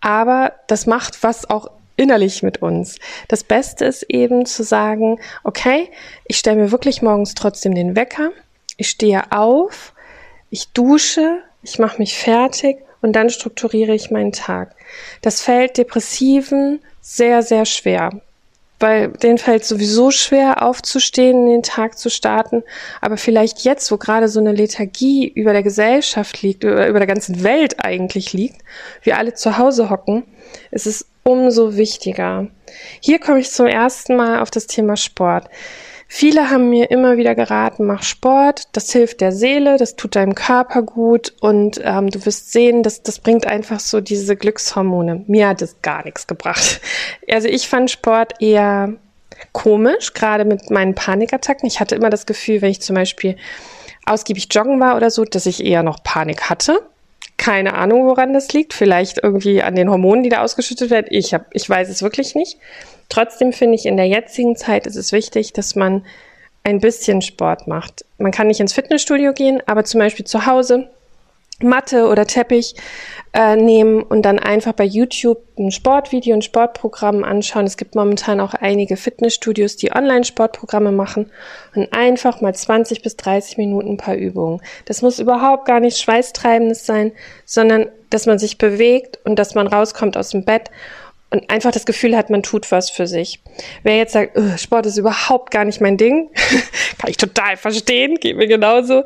aber 0.00 0.52
das 0.68 0.86
macht 0.86 1.22
was 1.22 1.50
auch 1.50 1.70
innerlich 1.96 2.42
mit 2.42 2.62
uns. 2.62 2.96
Das 3.28 3.44
Beste 3.44 3.84
ist 3.84 4.04
eben 4.08 4.46
zu 4.46 4.62
sagen, 4.62 5.20
okay, 5.44 5.90
ich 6.26 6.38
stelle 6.38 6.56
mir 6.56 6.72
wirklich 6.72 7.02
morgens 7.02 7.34
trotzdem 7.34 7.74
den 7.74 7.96
Wecker, 7.96 8.30
ich 8.76 8.88
stehe 8.88 9.30
auf, 9.30 9.92
ich 10.50 10.72
dusche, 10.72 11.42
ich 11.62 11.78
mache 11.78 11.98
mich 11.98 12.16
fertig 12.16 12.78
und 13.00 13.12
dann 13.12 13.30
strukturiere 13.30 13.94
ich 13.94 14.10
meinen 14.10 14.32
Tag. 14.32 14.74
Das 15.20 15.40
fällt 15.40 15.78
Depressiven 15.78 16.80
sehr, 17.00 17.42
sehr 17.42 17.64
schwer, 17.64 18.10
weil 18.82 19.08
denen 19.08 19.38
fällt 19.38 19.64
sowieso 19.64 20.10
schwer 20.10 20.62
aufzustehen, 20.62 21.46
den 21.46 21.62
Tag 21.62 21.98
zu 21.98 22.10
starten. 22.10 22.62
Aber 23.00 23.16
vielleicht 23.16 23.60
jetzt, 23.60 23.90
wo 23.92 23.96
gerade 23.96 24.28
so 24.28 24.40
eine 24.40 24.52
Lethargie 24.52 25.28
über 25.28 25.52
der 25.52 25.62
Gesellschaft 25.62 26.42
liegt, 26.42 26.64
über, 26.64 26.88
über 26.88 26.98
der 26.98 27.06
ganzen 27.06 27.42
Welt 27.42 27.84
eigentlich 27.84 28.32
liegt, 28.32 28.60
wir 29.02 29.16
alle 29.16 29.34
zu 29.34 29.56
Hause 29.56 29.88
hocken, 29.88 30.24
ist 30.70 30.86
es 30.86 31.06
umso 31.22 31.76
wichtiger. 31.76 32.48
Hier 33.00 33.20
komme 33.20 33.40
ich 33.40 33.50
zum 33.50 33.66
ersten 33.66 34.16
Mal 34.16 34.40
auf 34.40 34.50
das 34.50 34.66
Thema 34.66 34.96
Sport. 34.96 35.48
Viele 36.14 36.50
haben 36.50 36.68
mir 36.68 36.90
immer 36.90 37.16
wieder 37.16 37.34
geraten, 37.34 37.86
mach 37.86 38.02
Sport, 38.02 38.68
das 38.72 38.92
hilft 38.92 39.22
der 39.22 39.32
Seele, 39.32 39.78
das 39.78 39.96
tut 39.96 40.14
deinem 40.14 40.34
Körper 40.34 40.82
gut 40.82 41.32
und 41.40 41.80
ähm, 41.82 42.10
du 42.10 42.26
wirst 42.26 42.52
sehen, 42.52 42.82
dass 42.82 43.02
das 43.02 43.18
bringt 43.18 43.46
einfach 43.46 43.80
so 43.80 44.02
diese 44.02 44.36
Glückshormone. 44.36 45.24
Mir 45.26 45.48
hat 45.48 45.62
es 45.62 45.80
gar 45.80 46.04
nichts 46.04 46.26
gebracht. 46.26 46.82
Also 47.30 47.48
ich 47.48 47.66
fand 47.66 47.90
Sport 47.90 48.34
eher 48.42 48.92
komisch, 49.52 50.12
gerade 50.12 50.44
mit 50.44 50.70
meinen 50.70 50.94
Panikattacken. 50.94 51.66
Ich 51.66 51.80
hatte 51.80 51.94
immer 51.94 52.10
das 52.10 52.26
Gefühl, 52.26 52.60
wenn 52.60 52.70
ich 52.70 52.82
zum 52.82 52.94
Beispiel 52.94 53.38
ausgiebig 54.04 54.48
joggen 54.50 54.80
war 54.80 54.96
oder 54.96 55.10
so, 55.10 55.24
dass 55.24 55.46
ich 55.46 55.64
eher 55.64 55.82
noch 55.82 56.02
Panik 56.02 56.50
hatte. 56.50 56.82
Keine 57.36 57.74
Ahnung, 57.74 58.06
woran 58.06 58.32
das 58.32 58.52
liegt. 58.52 58.72
Vielleicht 58.72 59.22
irgendwie 59.22 59.62
an 59.62 59.74
den 59.74 59.90
Hormonen, 59.90 60.22
die 60.22 60.28
da 60.28 60.42
ausgeschüttet 60.42 60.90
werden. 60.90 61.06
Ich, 61.10 61.34
hab, 61.34 61.46
ich 61.52 61.68
weiß 61.68 61.88
es 61.88 62.02
wirklich 62.02 62.34
nicht. 62.34 62.58
Trotzdem 63.08 63.52
finde 63.52 63.74
ich, 63.74 63.86
in 63.86 63.96
der 63.96 64.06
jetzigen 64.06 64.56
Zeit 64.56 64.86
ist 64.86 64.96
es 64.96 65.12
wichtig, 65.12 65.52
dass 65.52 65.74
man 65.74 66.04
ein 66.64 66.80
bisschen 66.80 67.22
Sport 67.22 67.66
macht. 67.66 68.04
Man 68.18 68.30
kann 68.30 68.46
nicht 68.46 68.60
ins 68.60 68.72
Fitnessstudio 68.72 69.32
gehen, 69.32 69.60
aber 69.66 69.84
zum 69.84 69.98
Beispiel 69.98 70.24
zu 70.24 70.46
Hause 70.46 70.88
Matte 71.60 72.08
oder 72.08 72.26
Teppich 72.26 72.74
äh, 73.32 73.56
nehmen 73.56 74.02
und 74.02 74.22
dann 74.22 74.38
einfach 74.38 74.72
bei 74.72 74.84
YouTube 74.84 75.38
ein 75.58 75.70
Sportvideo, 75.70 76.34
ein 76.34 76.42
Sportprogramm 76.42 77.24
anschauen. 77.24 77.66
Es 77.66 77.76
gibt 77.76 77.94
momentan 77.94 78.40
auch 78.40 78.54
einige 78.54 78.96
Fitnessstudios, 78.96 79.76
die 79.76 79.92
Online-Sportprogramme 79.92 80.92
machen 80.92 81.30
und 81.74 81.92
einfach 81.92 82.40
mal 82.40 82.54
20 82.54 83.02
bis 83.02 83.16
30 83.16 83.58
Minuten 83.58 83.90
ein 83.90 83.96
paar 83.96 84.16
Übungen. 84.16 84.60
Das 84.86 85.02
muss 85.02 85.18
überhaupt 85.18 85.66
gar 85.66 85.80
nichts 85.80 86.00
Schweißtreibendes 86.02 86.84
sein, 86.84 87.12
sondern 87.44 87.86
dass 88.10 88.26
man 88.26 88.38
sich 88.38 88.58
bewegt 88.58 89.18
und 89.24 89.38
dass 89.38 89.54
man 89.54 89.66
rauskommt 89.66 90.16
aus 90.16 90.30
dem 90.30 90.44
Bett 90.44 90.70
und 91.30 91.48
einfach 91.50 91.72
das 91.72 91.86
Gefühl 91.86 92.14
hat, 92.14 92.28
man 92.28 92.42
tut 92.42 92.70
was 92.70 92.90
für 92.90 93.06
sich. 93.06 93.40
Wer 93.82 93.96
jetzt 93.96 94.12
sagt, 94.12 94.38
Sport 94.58 94.84
ist 94.84 94.98
überhaupt 94.98 95.50
gar 95.50 95.64
nicht 95.64 95.80
mein 95.80 95.96
Ding, 95.96 96.30
kann 96.98 97.08
ich 97.10 97.16
total 97.16 97.56
verstehen, 97.56 98.16
geht 98.16 98.36
mir 98.36 98.46
genauso. 98.46 99.04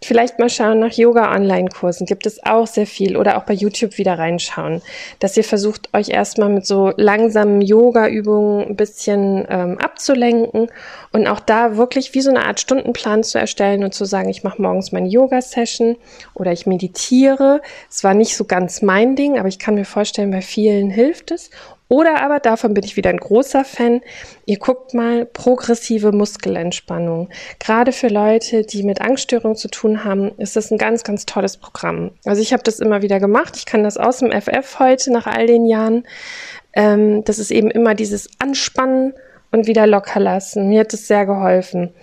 Vielleicht 0.00 0.38
mal 0.38 0.48
schauen 0.48 0.78
nach 0.78 0.92
Yoga-Online-Kursen, 0.92 2.06
gibt 2.06 2.24
es 2.26 2.44
auch 2.46 2.68
sehr 2.68 2.86
viel 2.86 3.16
oder 3.16 3.36
auch 3.36 3.42
bei 3.42 3.52
YouTube 3.52 3.98
wieder 3.98 4.16
reinschauen, 4.16 4.80
dass 5.18 5.36
ihr 5.36 5.42
versucht, 5.42 5.92
euch 5.92 6.10
erstmal 6.10 6.50
mit 6.50 6.64
so 6.66 6.92
langsamen 6.96 7.60
Yoga-Übungen 7.60 8.68
ein 8.68 8.76
bisschen 8.76 9.44
ähm, 9.48 9.76
abzulenken 9.78 10.68
und 11.12 11.26
auch 11.26 11.40
da 11.40 11.76
wirklich 11.76 12.14
wie 12.14 12.20
so 12.20 12.30
eine 12.30 12.46
Art 12.46 12.60
Stundenplan 12.60 13.24
zu 13.24 13.38
erstellen 13.38 13.82
und 13.82 13.92
zu 13.92 14.04
sagen, 14.04 14.28
ich 14.28 14.44
mache 14.44 14.62
morgens 14.62 14.92
meine 14.92 15.08
Yoga-Session 15.08 15.96
oder 16.34 16.52
ich 16.52 16.64
meditiere. 16.64 17.60
Es 17.90 18.04
war 18.04 18.14
nicht 18.14 18.36
so 18.36 18.44
ganz 18.44 18.82
mein 18.82 19.16
Ding, 19.16 19.36
aber 19.36 19.48
ich 19.48 19.58
kann 19.58 19.74
mir 19.74 19.84
vorstellen, 19.84 20.30
bei 20.30 20.42
vielen 20.42 20.90
hilft 20.90 21.32
es. 21.32 21.50
Oder 21.88 22.22
aber, 22.22 22.38
davon 22.38 22.74
bin 22.74 22.84
ich 22.84 22.96
wieder 22.96 23.08
ein 23.08 23.16
großer 23.16 23.64
Fan, 23.64 24.02
ihr 24.44 24.58
guckt 24.58 24.92
mal 24.92 25.24
progressive 25.24 26.12
Muskelentspannung. 26.12 27.30
Gerade 27.58 27.92
für 27.92 28.08
Leute, 28.08 28.62
die 28.62 28.82
mit 28.82 29.00
Angststörungen 29.00 29.56
zu 29.56 29.68
tun 29.68 30.04
haben, 30.04 30.32
ist 30.36 30.54
das 30.54 30.70
ein 30.70 30.76
ganz, 30.76 31.02
ganz 31.02 31.24
tolles 31.24 31.56
Programm. 31.56 32.10
Also 32.26 32.42
ich 32.42 32.52
habe 32.52 32.62
das 32.62 32.80
immer 32.80 33.00
wieder 33.00 33.20
gemacht. 33.20 33.56
Ich 33.56 33.64
kann 33.64 33.84
das 33.84 33.96
aus 33.96 34.18
dem 34.18 34.30
FF 34.30 34.78
heute 34.78 35.10
nach 35.10 35.26
all 35.26 35.46
den 35.46 35.64
Jahren. 35.64 36.06
Ähm, 36.74 37.24
das 37.24 37.38
ist 37.38 37.50
eben 37.50 37.70
immer 37.70 37.94
dieses 37.94 38.28
Anspannen 38.38 39.14
und 39.50 39.66
wieder 39.66 39.86
locker 39.86 40.20
lassen. 40.20 40.68
Mir 40.68 40.80
hat 40.80 40.92
das 40.92 41.06
sehr 41.06 41.24
geholfen. 41.24 41.94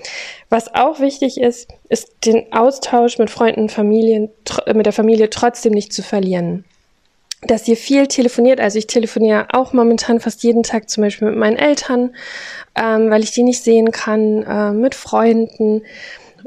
Was 0.50 0.74
auch 0.74 1.00
wichtig 1.00 1.40
ist, 1.40 1.70
ist 1.90 2.26
den 2.26 2.52
Austausch 2.52 3.20
mit 3.20 3.30
Freunden 3.30 3.62
und 3.62 3.72
Familien, 3.72 4.32
mit 4.74 4.88
der 4.88 4.94
Familie 4.94 5.30
trotzdem 5.30 5.74
nicht 5.74 5.94
zu 5.94 6.02
verlieren 6.02 6.66
dass 7.48 7.68
ihr 7.68 7.78
viel 7.78 8.08
telefoniert. 8.08 8.60
Also 8.60 8.78
ich 8.78 8.88
telefoniere 8.88 9.48
auch 9.52 9.74
momentan 9.74 10.20
fast 10.20 10.44
jeden 10.44 10.64
Tag 10.64 10.90
zum 10.90 11.04
Beispiel 11.04 11.30
mit 11.30 11.38
meinen 11.38 11.58
Eltern, 11.58 12.16
ähm, 12.76 13.10
weil 13.10 13.24
ich 13.24 13.32
die 13.32 13.44
nicht 13.44 13.64
sehen 13.64 13.92
kann, 13.92 14.44
äh, 14.44 14.72
mit 14.72 14.96
Freunden 14.96 15.82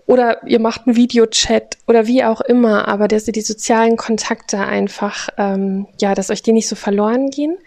oder 0.06 0.46
ihr 0.46 0.58
macht 0.58 0.86
einen 0.86 0.96
Videochat 0.96 1.76
oder 1.86 2.06
wie 2.06 2.24
auch 2.24 2.40
immer, 2.40 2.88
aber 2.88 3.08
dass 3.08 3.26
ihr 3.26 3.32
die 3.34 3.42
sozialen 3.42 3.96
Kontakte 3.96 4.58
einfach, 4.58 5.28
ähm, 5.36 5.86
ja, 6.00 6.14
dass 6.14 6.30
euch 6.30 6.42
die 6.42 6.52
nicht 6.52 6.66
so 6.66 6.76
verloren 6.76 7.28
gehen. 7.28 7.58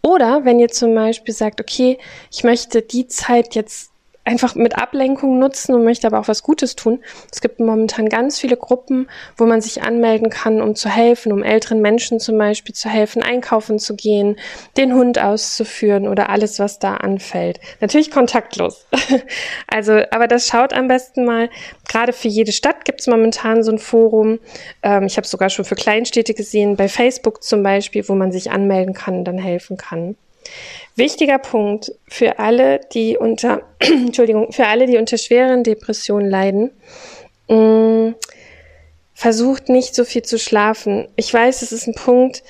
Oder 0.00 0.44
wenn 0.44 0.60
ihr 0.60 0.68
zum 0.68 0.94
Beispiel 0.94 1.34
sagt, 1.34 1.60
okay, 1.60 1.98
ich 2.30 2.44
möchte 2.44 2.82
die 2.82 3.08
Zeit 3.08 3.56
jetzt 3.56 3.90
einfach 4.28 4.54
mit 4.54 4.76
Ablenkung 4.76 5.38
nutzen 5.38 5.74
und 5.74 5.84
möchte 5.84 6.06
aber 6.06 6.20
auch 6.20 6.28
was 6.28 6.42
Gutes 6.42 6.76
tun. 6.76 7.02
Es 7.32 7.40
gibt 7.40 7.60
momentan 7.60 8.10
ganz 8.10 8.38
viele 8.38 8.58
Gruppen, 8.58 9.08
wo 9.38 9.46
man 9.46 9.62
sich 9.62 9.82
anmelden 9.82 10.28
kann, 10.28 10.60
um 10.60 10.74
zu 10.74 10.90
helfen, 10.90 11.32
um 11.32 11.42
älteren 11.42 11.80
Menschen 11.80 12.20
zum 12.20 12.36
Beispiel 12.36 12.74
zu 12.74 12.90
helfen, 12.90 13.22
einkaufen 13.22 13.78
zu 13.78 13.96
gehen, 13.96 14.36
den 14.76 14.94
Hund 14.94 15.18
auszuführen 15.18 16.06
oder 16.06 16.28
alles, 16.28 16.58
was 16.58 16.78
da 16.78 16.94
anfällt. 16.94 17.58
Natürlich 17.80 18.10
kontaktlos. 18.10 18.86
also, 19.66 20.02
aber 20.10 20.28
das 20.28 20.46
schaut 20.46 20.74
am 20.74 20.88
besten 20.88 21.24
mal. 21.24 21.48
Gerade 21.88 22.12
für 22.12 22.28
jede 22.28 22.52
Stadt 22.52 22.84
gibt 22.84 23.00
es 23.00 23.06
momentan 23.06 23.62
so 23.62 23.72
ein 23.72 23.78
Forum. 23.78 24.40
Ähm, 24.82 25.04
ich 25.06 25.16
habe 25.16 25.26
sogar 25.26 25.48
schon 25.48 25.64
für 25.64 25.74
Kleinstädte 25.74 26.34
gesehen, 26.34 26.76
bei 26.76 26.88
Facebook 26.88 27.42
zum 27.42 27.62
Beispiel, 27.62 28.06
wo 28.06 28.14
man 28.14 28.30
sich 28.30 28.50
anmelden 28.50 28.92
kann 28.92 29.18
und 29.18 29.24
dann 29.24 29.38
helfen 29.38 29.78
kann. 29.78 30.16
Wichtiger 30.98 31.38
Punkt 31.38 31.92
für 32.08 32.40
alle, 32.40 32.80
die 32.92 33.16
unter, 33.16 33.62
Entschuldigung, 33.78 34.52
für 34.52 34.66
alle, 34.66 34.86
die 34.86 34.98
unter 34.98 35.16
schweren 35.16 35.62
Depressionen 35.62 36.28
leiden. 36.28 36.70
Mh, 37.48 37.56
mm, 37.56 38.14
versucht 39.14 39.68
nicht 39.68 39.94
so 39.94 40.04
viel 40.04 40.22
zu 40.22 40.38
schlafen. 40.38 41.08
Ich 41.16 41.32
weiß, 41.32 41.62
es 41.62 41.72
ist 41.72 41.86
ein 41.86 41.94
Punkt, 41.94 42.42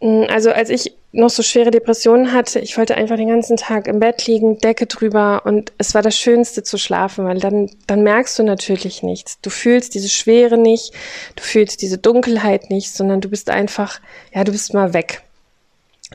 mh, 0.00 0.26
mm, 0.26 0.30
also 0.30 0.50
als 0.50 0.68
ich 0.68 0.92
noch 1.10 1.30
so 1.30 1.42
schwere 1.42 1.70
Depressionen 1.70 2.34
hatte, 2.34 2.60
ich 2.60 2.76
wollte 2.76 2.96
einfach 2.96 3.16
den 3.16 3.28
ganzen 3.28 3.56
Tag 3.56 3.88
im 3.88 3.98
Bett 3.98 4.26
liegen, 4.26 4.58
Decke 4.58 4.84
drüber 4.84 5.42
und 5.46 5.72
es 5.78 5.94
war 5.94 6.02
das 6.02 6.18
Schönste 6.18 6.62
zu 6.62 6.76
schlafen, 6.76 7.24
weil 7.24 7.40
dann, 7.40 7.70
dann 7.86 8.02
merkst 8.02 8.38
du 8.38 8.42
natürlich 8.42 9.02
nichts. 9.02 9.40
Du 9.40 9.48
fühlst 9.48 9.94
diese 9.94 10.10
Schwere 10.10 10.58
nicht, 10.58 10.92
du 11.34 11.42
fühlst 11.42 11.80
diese 11.80 11.96
Dunkelheit 11.96 12.68
nicht, 12.68 12.92
sondern 12.92 13.22
du 13.22 13.30
bist 13.30 13.48
einfach, 13.48 14.00
ja, 14.34 14.44
du 14.44 14.52
bist 14.52 14.74
mal 14.74 14.92
weg. 14.92 15.22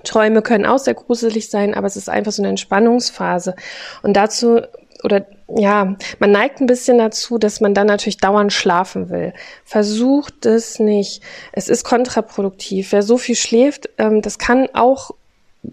Träume 0.03 0.41
können 0.41 0.65
auch 0.65 0.79
sehr 0.79 0.95
gruselig 0.95 1.50
sein, 1.50 1.73
aber 1.73 1.88
es 1.88 1.95
ist 1.95 2.09
einfach 2.09 2.31
so 2.31 2.41
eine 2.41 2.50
Entspannungsphase. 2.50 3.55
Und 4.01 4.13
dazu, 4.17 4.62
oder 5.03 5.25
ja, 5.55 5.95
man 6.19 6.31
neigt 6.31 6.62
ein 6.62 6.65
bisschen 6.65 6.97
dazu, 6.97 7.38
dass 7.38 7.62
man 7.62 7.73
dann 7.73 7.88
natürlich 7.88 8.17
dauernd 8.17 8.51
schlafen 8.51 9.09
will. 9.09 9.33
Versucht 9.65 10.45
es 10.45 10.79
nicht. 10.79 11.21
Es 11.51 11.69
ist 11.69 11.83
kontraproduktiv. 11.83 12.91
Wer 12.91 13.03
so 13.03 13.17
viel 13.17 13.35
schläft, 13.35 13.89
ähm, 13.97 14.21
das 14.21 14.39
kann 14.39 14.67
auch 14.73 15.12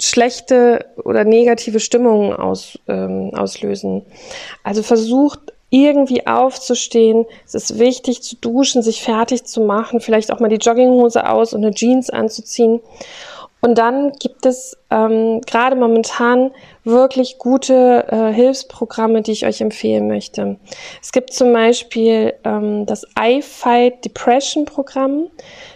schlechte 0.00 0.86
oder 1.02 1.24
negative 1.24 1.80
Stimmungen 1.80 2.32
aus, 2.32 2.78
ähm, 2.88 3.32
auslösen. 3.34 4.02
Also 4.62 4.82
versucht 4.82 5.40
irgendwie 5.70 6.26
aufzustehen. 6.26 7.26
Es 7.46 7.54
ist 7.54 7.78
wichtig 7.78 8.22
zu 8.22 8.36
duschen, 8.36 8.82
sich 8.82 9.02
fertig 9.02 9.44
zu 9.44 9.62
machen, 9.62 10.00
vielleicht 10.00 10.32
auch 10.32 10.40
mal 10.40 10.48
die 10.48 10.56
Jogginghose 10.56 11.28
aus 11.28 11.54
und 11.54 11.64
eine 11.64 11.74
Jeans 11.74 12.10
anzuziehen 12.10 12.80
und 13.61 13.76
dann 13.76 14.12
gibt 14.12 14.47
es 14.47 14.76
ähm, 14.90 15.40
gerade 15.43 15.76
momentan 15.76 16.52
wirklich 16.85 17.38
gute 17.38 18.07
äh, 18.11 18.33
Hilfsprogramme, 18.33 19.23
die 19.23 19.33
ich 19.33 19.47
euch 19.47 19.61
empfehlen 19.61 20.09
möchte. 20.09 20.57
Es 21.02 21.12
gibt 21.12 21.33
zum 21.33 21.52
Beispiel 21.52 22.35
ähm, 22.45 22.87
das 22.87 23.07
I-Fight 23.19 24.05
Depression 24.05 24.64
Programm. 24.64 25.26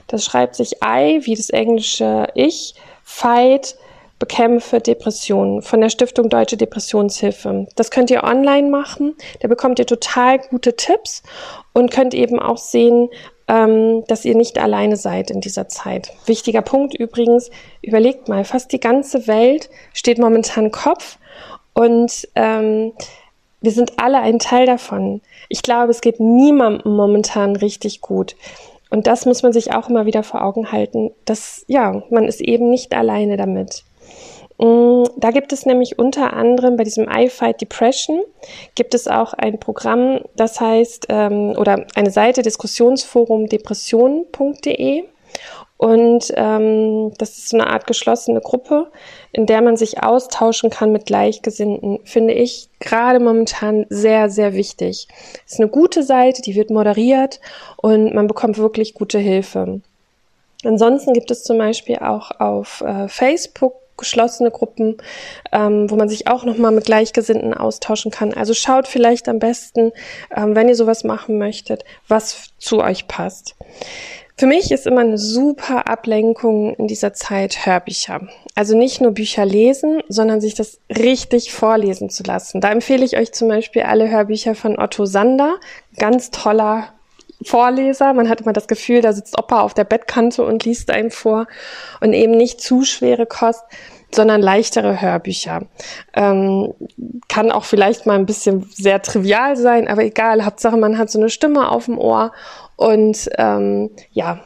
Das 0.07 0.25
schreibt 0.25 0.57
sich 0.57 0.77
I 0.85 1.21
wie 1.25 1.35
das 1.35 1.51
englische 1.51 2.27
Ich, 2.35 2.75
Fight, 3.03 3.77
bekämpfe 4.19 4.81
Depressionen 4.81 5.61
von 5.61 5.83
der 5.83 5.91
Stiftung 5.91 6.31
Deutsche 6.31 6.57
Depressionshilfe. 6.57 7.67
Das 7.77 7.91
könnt 7.91 8.11
ihr 8.11 8.25
online 8.25 8.71
machen. 8.71 9.15
Da 9.41 9.49
bekommt 9.49 9.79
ihr 9.79 9.87
total 9.87 10.39
gute 10.39 10.77
Tipps 10.77 11.23
und 11.75 11.91
könnt 11.91 12.15
eben 12.15 12.39
auch 12.39 12.57
sehen, 12.57 13.11
ähm, 13.49 14.05
dass 14.07 14.25
ihr 14.25 14.35
nicht 14.35 14.59
alleine 14.59 14.97
seid 14.97 15.31
in 15.31 15.41
dieser 15.41 15.69
Zeit. 15.69 16.13
Wichtiger 16.27 16.63
Punkt 16.63 16.95
übrigens, 16.95 17.51
überlegt 17.83 18.29
mal, 18.29 18.45
fast 18.45 18.73
die 18.73 18.81
ganze 18.81 19.27
Welt 19.27 19.71
steht 19.93 20.19
momentan 20.19 20.71
Kopf 20.71 21.19
und 21.75 22.29
ähm, 22.35 22.93
wir 23.61 23.73
sind 23.73 23.95
alle 23.99 24.21
ein 24.21 24.39
Teil 24.39 24.67
davon. 24.67 25.21
Ich 25.49 25.63
glaube, 25.63 25.91
es 25.91 26.01
geht 26.01 26.21
niemandem 26.21 26.95
momentan 26.95 27.57
richtig 27.57 28.01
gut. 28.01 28.37
Und 28.91 29.07
das 29.07 29.27
muss 29.27 29.43
man 29.43 29.53
sich 29.53 29.75
auch 29.75 29.89
immer 29.89 30.07
wieder 30.07 30.23
vor 30.23 30.43
Augen 30.43 30.71
halten, 30.71 31.11
dass, 31.25 31.65
ja, 31.67 32.03
man 32.11 32.27
ist 32.27 32.41
eben 32.41 32.71
nicht 32.71 32.95
alleine 32.95 33.37
damit. 33.37 33.85
Mm, 34.59 35.05
da 35.17 35.31
gibt 35.31 35.53
es 35.53 35.67
nämlich 35.67 35.99
unter 35.99 36.33
anderem 36.33 36.77
bei 36.77 36.85
diesem 36.85 37.09
iFight 37.09 37.61
Depression 37.61 38.23
gibt 38.75 38.95
es 38.95 39.09
auch 39.09 39.33
ein 39.33 39.59
Programm, 39.59 40.21
das 40.37 40.61
heißt, 40.61 41.07
ähm, 41.09 41.55
oder 41.59 41.87
eine 41.95 42.11
Seite 42.11 42.43
Diskussionsforum 42.43 43.49
depression.de. 43.49 45.05
Und 45.77 46.33
ähm, 46.37 47.13
das 47.19 47.37
ist 47.37 47.49
so 47.49 47.59
eine 47.59 47.67
Art 47.67 47.89
geschlossene 47.89 48.41
Gruppe, 48.41 48.93
in 49.33 49.47
der 49.47 49.61
man 49.61 49.77
sich 49.77 50.03
austauschen 50.03 50.71
kann 50.71 50.93
mit 50.93 51.05
Gleichgesinnten, 51.05 51.99
finde 52.05 52.33
ich 52.33 52.69
gerade 52.79 53.19
momentan 53.19 53.85
sehr, 53.89 54.31
sehr 54.31 54.55
wichtig. 54.55 55.09
Es 55.45 55.55
ist 55.55 55.61
eine 55.61 55.69
gute 55.69 56.05
Seite, 56.05 56.43
die 56.43 56.55
wird 56.55 56.71
moderiert 56.71 57.41
und 57.77 58.15
man 58.15 58.29
bekommt 58.29 58.57
wirklich 58.57 58.95
gute 58.95 59.19
Hilfe. 59.19 59.81
Ansonsten 60.65 61.13
gibt 61.13 61.31
es 61.33 61.43
zum 61.43 61.59
Beispiel 61.59 61.97
auch 61.97 62.31
auf 62.41 62.81
äh, 62.81 63.09
Facebook 63.09 63.75
geschlossene 63.97 64.51
Gruppen, 64.51 64.97
ähm, 65.53 65.91
wo 65.91 65.97
man 65.97 66.09
sich 66.09 66.27
auch 66.27 66.45
nochmal 66.45 66.73
mit 66.73 66.87
Gleichgesinnten 66.87 67.55
austauschen 67.55 68.11
kann. 68.11 68.35
Also 68.35 68.55
schaut 68.55 68.89
vielleicht 68.89 69.29
am 69.29 69.39
besten, 69.39 69.93
ähm, 70.35 70.55
wenn 70.55 70.69
ihr 70.69 70.77
sowas 70.77 71.05
machen 71.05 71.39
möchtet, 71.39 71.85
was 72.09 72.51
zu 72.59 72.81
euch 72.81 73.09
passt. 73.09 73.55
Für 74.37 74.47
mich 74.47 74.73
ist 74.73 74.89
immer 74.89 75.03
eine 75.03 75.17
super 75.17 75.87
Ablenkung 75.87 76.75
in 76.75 76.89
dieser 76.89 77.13
Zeit 77.13 77.67
Hörbücher. 77.67 78.23
Also 78.57 78.77
nicht 78.77 79.01
nur 79.01 79.13
Bücher 79.13 79.45
lesen, 79.45 80.03
sondern 80.09 80.41
sich 80.41 80.55
das 80.55 80.81
richtig 80.91 81.53
vorlesen 81.53 82.11
zu 82.11 82.25
lassen. 82.25 82.61
Da 82.61 82.73
empfehle 82.73 83.05
ich 83.05 83.17
euch 83.17 83.33
zum 83.33 83.47
Beispiel 83.47 83.83
alle 83.83 84.11
Hörbücher 84.11 84.57
von 84.57 84.77
Otto 84.77 85.07
Sander. 85.07 85.55
Ganz 85.99 86.33
toller 86.33 86.89
Vorleser. 87.45 88.13
Man 88.13 88.29
hat 88.29 88.41
immer 88.41 88.53
das 88.53 88.69
Gefühl, 88.69 89.01
da 89.01 89.13
sitzt 89.13 89.39
Opa 89.39 89.61
auf 89.61 89.75
der 89.75 89.85
Bettkante 89.85 90.45
und 90.45 90.65
liest 90.65 90.91
einem 90.91 91.11
vor 91.11 91.47
und 92.01 92.13
eben 92.13 92.33
nicht 92.33 92.61
zu 92.61 92.85
schwere 92.85 93.27
Kost. 93.27 93.65
sondern 94.15 94.41
leichtere 94.41 95.01
Hörbücher. 95.01 95.63
Ähm, 96.15 96.73
kann 97.27 97.51
auch 97.51 97.65
vielleicht 97.65 98.07
mal 98.07 98.15
ein 98.15 98.27
bisschen 98.27 98.71
sehr 98.73 99.03
trivial 99.03 99.57
sein, 99.57 99.89
aber 99.89 100.05
egal, 100.05 100.45
Hauptsache 100.45 100.77
man 100.77 100.99
hat 100.99 101.11
so 101.11 101.19
eine 101.19 101.31
Stimme 101.31 101.69
auf 101.69 101.87
dem 101.87 101.99
Ohr 101.99 102.31
und 102.77 103.29
ähm, 103.39 103.91
ja, 104.13 104.39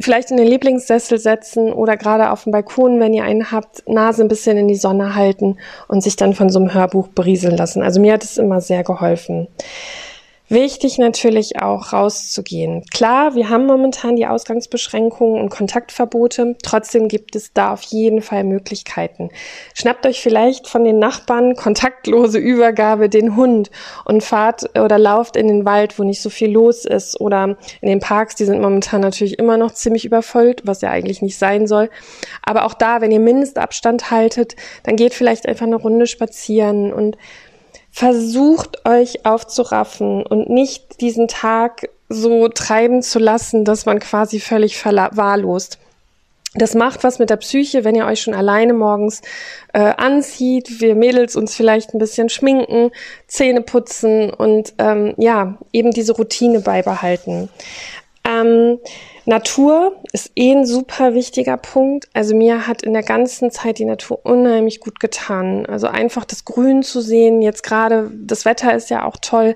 vielleicht 0.00 0.30
in 0.30 0.36
den 0.36 0.46
Lieblingssessel 0.46 1.18
setzen 1.18 1.72
oder 1.72 1.96
gerade 1.96 2.30
auf 2.30 2.44
dem 2.44 2.52
Balkon, 2.52 3.00
wenn 3.00 3.14
ihr 3.14 3.24
einen 3.24 3.50
habt, 3.50 3.88
Nase 3.88 4.22
ein 4.22 4.28
bisschen 4.28 4.56
in 4.56 4.68
die 4.68 4.76
Sonne 4.76 5.14
halten 5.14 5.58
und 5.88 6.02
sich 6.02 6.16
dann 6.16 6.34
von 6.34 6.50
so 6.50 6.60
einem 6.60 6.72
Hörbuch 6.72 7.08
berieseln 7.08 7.56
lassen. 7.56 7.82
Also 7.82 8.00
mir 8.00 8.12
hat 8.14 8.24
es 8.24 8.38
immer 8.38 8.60
sehr 8.60 8.84
geholfen. 8.84 9.48
Wichtig 10.50 10.96
natürlich 10.96 11.60
auch 11.60 11.92
rauszugehen. 11.92 12.82
Klar, 12.90 13.34
wir 13.34 13.50
haben 13.50 13.66
momentan 13.66 14.16
die 14.16 14.26
Ausgangsbeschränkungen 14.26 15.42
und 15.42 15.50
Kontaktverbote. 15.50 16.56
Trotzdem 16.62 17.08
gibt 17.08 17.36
es 17.36 17.52
da 17.52 17.74
auf 17.74 17.82
jeden 17.82 18.22
Fall 18.22 18.44
Möglichkeiten. 18.44 19.28
Schnappt 19.74 20.06
euch 20.06 20.22
vielleicht 20.22 20.66
von 20.66 20.84
den 20.84 20.98
Nachbarn 20.98 21.54
kontaktlose 21.54 22.38
Übergabe 22.38 23.10
den 23.10 23.36
Hund 23.36 23.70
und 24.06 24.24
fahrt 24.24 24.70
oder 24.78 24.98
lauft 24.98 25.36
in 25.36 25.48
den 25.48 25.66
Wald, 25.66 25.98
wo 25.98 26.02
nicht 26.02 26.22
so 26.22 26.30
viel 26.30 26.50
los 26.50 26.86
ist 26.86 27.20
oder 27.20 27.58
in 27.82 27.88
den 27.88 28.00
Parks. 28.00 28.34
Die 28.34 28.46
sind 28.46 28.62
momentan 28.62 29.02
natürlich 29.02 29.38
immer 29.38 29.58
noch 29.58 29.72
ziemlich 29.72 30.06
überfüllt, 30.06 30.62
was 30.64 30.80
ja 30.80 30.88
eigentlich 30.90 31.20
nicht 31.20 31.36
sein 31.36 31.66
soll. 31.66 31.90
Aber 32.42 32.64
auch 32.64 32.72
da, 32.72 33.02
wenn 33.02 33.10
ihr 33.10 33.20
Mindestabstand 33.20 34.10
haltet, 34.10 34.56
dann 34.84 34.96
geht 34.96 35.12
vielleicht 35.12 35.46
einfach 35.46 35.66
eine 35.66 35.76
Runde 35.76 36.06
spazieren 36.06 36.90
und 36.90 37.18
versucht 37.90 38.86
euch 38.86 39.24
aufzuraffen 39.24 40.24
und 40.24 40.50
nicht 40.50 41.00
diesen 41.00 41.28
Tag 41.28 41.88
so 42.08 42.48
treiben 42.48 43.02
zu 43.02 43.18
lassen, 43.18 43.64
dass 43.64 43.86
man 43.86 43.98
quasi 43.98 44.40
völlig 44.40 44.78
verwahrlost. 44.78 45.78
Das 46.54 46.74
macht 46.74 47.04
was 47.04 47.18
mit 47.18 47.28
der 47.28 47.36
Psyche, 47.36 47.84
wenn 47.84 47.94
ihr 47.94 48.06
euch 48.06 48.22
schon 48.22 48.32
alleine 48.32 48.72
morgens 48.72 49.20
äh, 49.74 49.80
anzieht, 49.80 50.80
wir 50.80 50.94
Mädels 50.94 51.36
uns 51.36 51.54
vielleicht 51.54 51.92
ein 51.92 51.98
bisschen 51.98 52.30
schminken, 52.30 52.90
Zähne 53.26 53.60
putzen 53.60 54.30
und 54.30 54.72
ähm, 54.78 55.12
ja, 55.18 55.58
eben 55.72 55.90
diese 55.90 56.12
Routine 56.12 56.60
beibehalten. 56.60 57.50
Ähm, 58.28 58.78
Natur 59.24 59.96
ist 60.12 60.32
eh 60.36 60.52
ein 60.52 60.66
super 60.66 61.14
wichtiger 61.14 61.56
Punkt. 61.56 62.08
Also 62.12 62.36
mir 62.36 62.66
hat 62.66 62.82
in 62.82 62.92
der 62.92 63.02
ganzen 63.02 63.50
Zeit 63.50 63.78
die 63.78 63.84
Natur 63.84 64.20
unheimlich 64.24 64.80
gut 64.80 65.00
getan. 65.00 65.64
Also 65.66 65.86
einfach 65.86 66.24
das 66.24 66.44
Grün 66.44 66.82
zu 66.82 67.00
sehen, 67.00 67.40
jetzt 67.40 67.62
gerade 67.62 68.10
das 68.14 68.44
Wetter 68.44 68.74
ist 68.74 68.90
ja 68.90 69.04
auch 69.04 69.16
toll, 69.20 69.54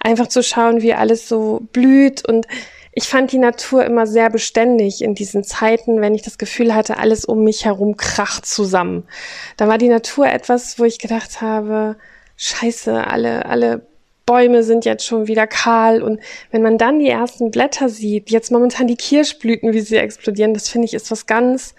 einfach 0.00 0.26
zu 0.26 0.42
schauen, 0.42 0.82
wie 0.82 0.94
alles 0.94 1.28
so 1.28 1.60
blüht 1.72 2.26
und 2.28 2.46
ich 2.92 3.04
fand 3.04 3.30
die 3.30 3.38
Natur 3.38 3.84
immer 3.84 4.04
sehr 4.06 4.30
beständig 4.30 5.00
in 5.02 5.14
diesen 5.14 5.44
Zeiten, 5.44 6.00
wenn 6.00 6.14
ich 6.14 6.22
das 6.22 6.38
Gefühl 6.38 6.74
hatte, 6.74 6.98
alles 6.98 7.24
um 7.24 7.44
mich 7.44 7.64
herum 7.64 7.96
kracht 7.96 8.46
zusammen. 8.46 9.06
Da 9.56 9.68
war 9.68 9.78
die 9.78 9.88
Natur 9.88 10.26
etwas, 10.26 10.78
wo 10.78 10.84
ich 10.84 10.98
gedacht 10.98 11.40
habe, 11.40 11.96
scheiße, 12.36 13.06
alle, 13.06 13.46
alle 13.46 13.86
Bäume 14.30 14.62
sind 14.62 14.84
jetzt 14.84 15.04
schon 15.04 15.26
wieder 15.26 15.48
kahl 15.48 16.04
und 16.04 16.20
wenn 16.52 16.62
man 16.62 16.78
dann 16.78 17.00
die 17.00 17.08
ersten 17.08 17.50
Blätter 17.50 17.88
sieht, 17.88 18.30
jetzt 18.30 18.52
momentan 18.52 18.86
die 18.86 18.94
Kirschblüten, 18.94 19.72
wie 19.72 19.80
sie 19.80 19.96
explodieren, 19.96 20.54
das 20.54 20.68
finde 20.68 20.86
ich 20.86 20.94
ist 20.94 21.10
was 21.10 21.26
ganz, 21.26 21.74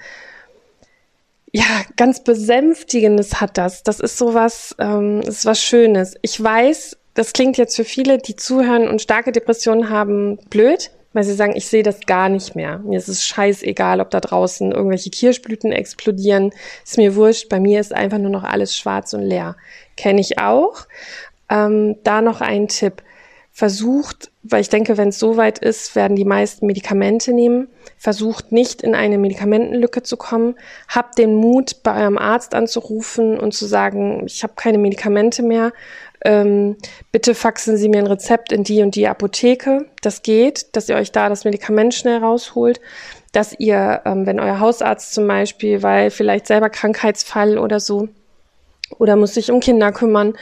ja, 1.53 1.63
ganz 1.95 2.25
besänftigendes 2.25 3.39
hat 3.39 3.57
das. 3.57 3.83
Das 3.83 4.01
ist 4.01 4.17
sowas, 4.17 4.75
ähm, 4.79 5.21
ist 5.21 5.45
was 5.45 5.61
Schönes. 5.61 6.15
Ich 6.23 6.43
weiß, 6.43 6.97
das 7.13 7.31
klingt 7.31 7.57
jetzt 7.57 7.77
für 7.77 7.85
viele, 7.85 8.17
die 8.17 8.35
zuhören 8.35 8.89
und 8.89 9.01
starke 9.01 9.31
Depressionen 9.31 9.89
haben, 9.89 10.37
blöd, 10.49 10.91
weil 11.13 11.23
sie 11.23 11.35
sagen, 11.35 11.55
ich 11.55 11.69
sehe 11.69 11.83
das 11.83 12.01
gar 12.01 12.27
nicht 12.27 12.53
mehr. 12.57 12.79
Mir 12.79 12.97
ist 12.97 13.07
es 13.07 13.25
scheißegal, 13.25 14.01
ob 14.01 14.09
da 14.09 14.19
draußen 14.19 14.73
irgendwelche 14.73 15.09
Kirschblüten 15.09 15.71
explodieren. 15.71 16.51
Ist 16.83 16.97
mir 16.97 17.15
wurscht. 17.15 17.47
Bei 17.47 17.61
mir 17.61 17.79
ist 17.79 17.93
einfach 17.93 18.17
nur 18.17 18.29
noch 18.29 18.43
alles 18.43 18.75
schwarz 18.75 19.13
und 19.13 19.21
leer. 19.21 19.55
Kenne 19.95 20.19
ich 20.19 20.37
auch. 20.37 20.85
Ähm, 21.51 21.97
da 22.03 22.21
noch 22.21 22.41
ein 22.41 22.67
Tipp. 22.67 23.03
Versucht, 23.53 24.31
weil 24.43 24.61
ich 24.61 24.69
denke, 24.69 24.97
wenn 24.97 25.09
es 25.09 25.19
soweit 25.19 25.59
ist, 25.59 25.93
werden 25.93 26.15
die 26.15 26.23
meisten 26.23 26.65
Medikamente 26.65 27.33
nehmen. 27.33 27.67
Versucht 27.97 28.53
nicht 28.53 28.81
in 28.81 28.95
eine 28.95 29.17
Medikamentenlücke 29.17 30.03
zu 30.03 30.15
kommen. 30.15 30.55
Habt 30.87 31.17
den 31.17 31.35
Mut, 31.35 31.83
bei 31.83 32.01
eurem 32.01 32.17
Arzt 32.17 32.55
anzurufen 32.55 33.37
und 33.37 33.53
zu 33.53 33.65
sagen, 33.65 34.23
ich 34.25 34.41
habe 34.43 34.53
keine 34.55 34.77
Medikamente 34.77 35.43
mehr. 35.43 35.73
Ähm, 36.23 36.77
bitte 37.11 37.35
faxen 37.35 37.75
Sie 37.75 37.89
mir 37.89 37.99
ein 37.99 38.07
Rezept 38.07 38.53
in 38.53 38.63
die 38.63 38.83
und 38.83 38.95
die 38.95 39.07
Apotheke. 39.07 39.85
Das 40.01 40.21
geht, 40.21 40.73
dass 40.77 40.87
ihr 40.87 40.95
euch 40.95 41.11
da 41.11 41.27
das 41.27 41.43
Medikament 41.43 41.93
schnell 41.93 42.19
rausholt. 42.19 42.79
Dass 43.33 43.53
ihr, 43.59 44.01
ähm, 44.05 44.25
wenn 44.25 44.39
euer 44.39 44.61
Hausarzt 44.61 45.13
zum 45.13 45.27
Beispiel, 45.27 45.83
weil 45.83 46.09
vielleicht 46.09 46.47
selber 46.47 46.69
Krankheitsfall 46.69 47.57
oder 47.57 47.81
so, 47.81 48.07
oder 48.99 49.15
muss 49.15 49.33
sich 49.33 49.51
um 49.51 49.59
Kinder 49.59 49.91
kümmern, 49.91 50.33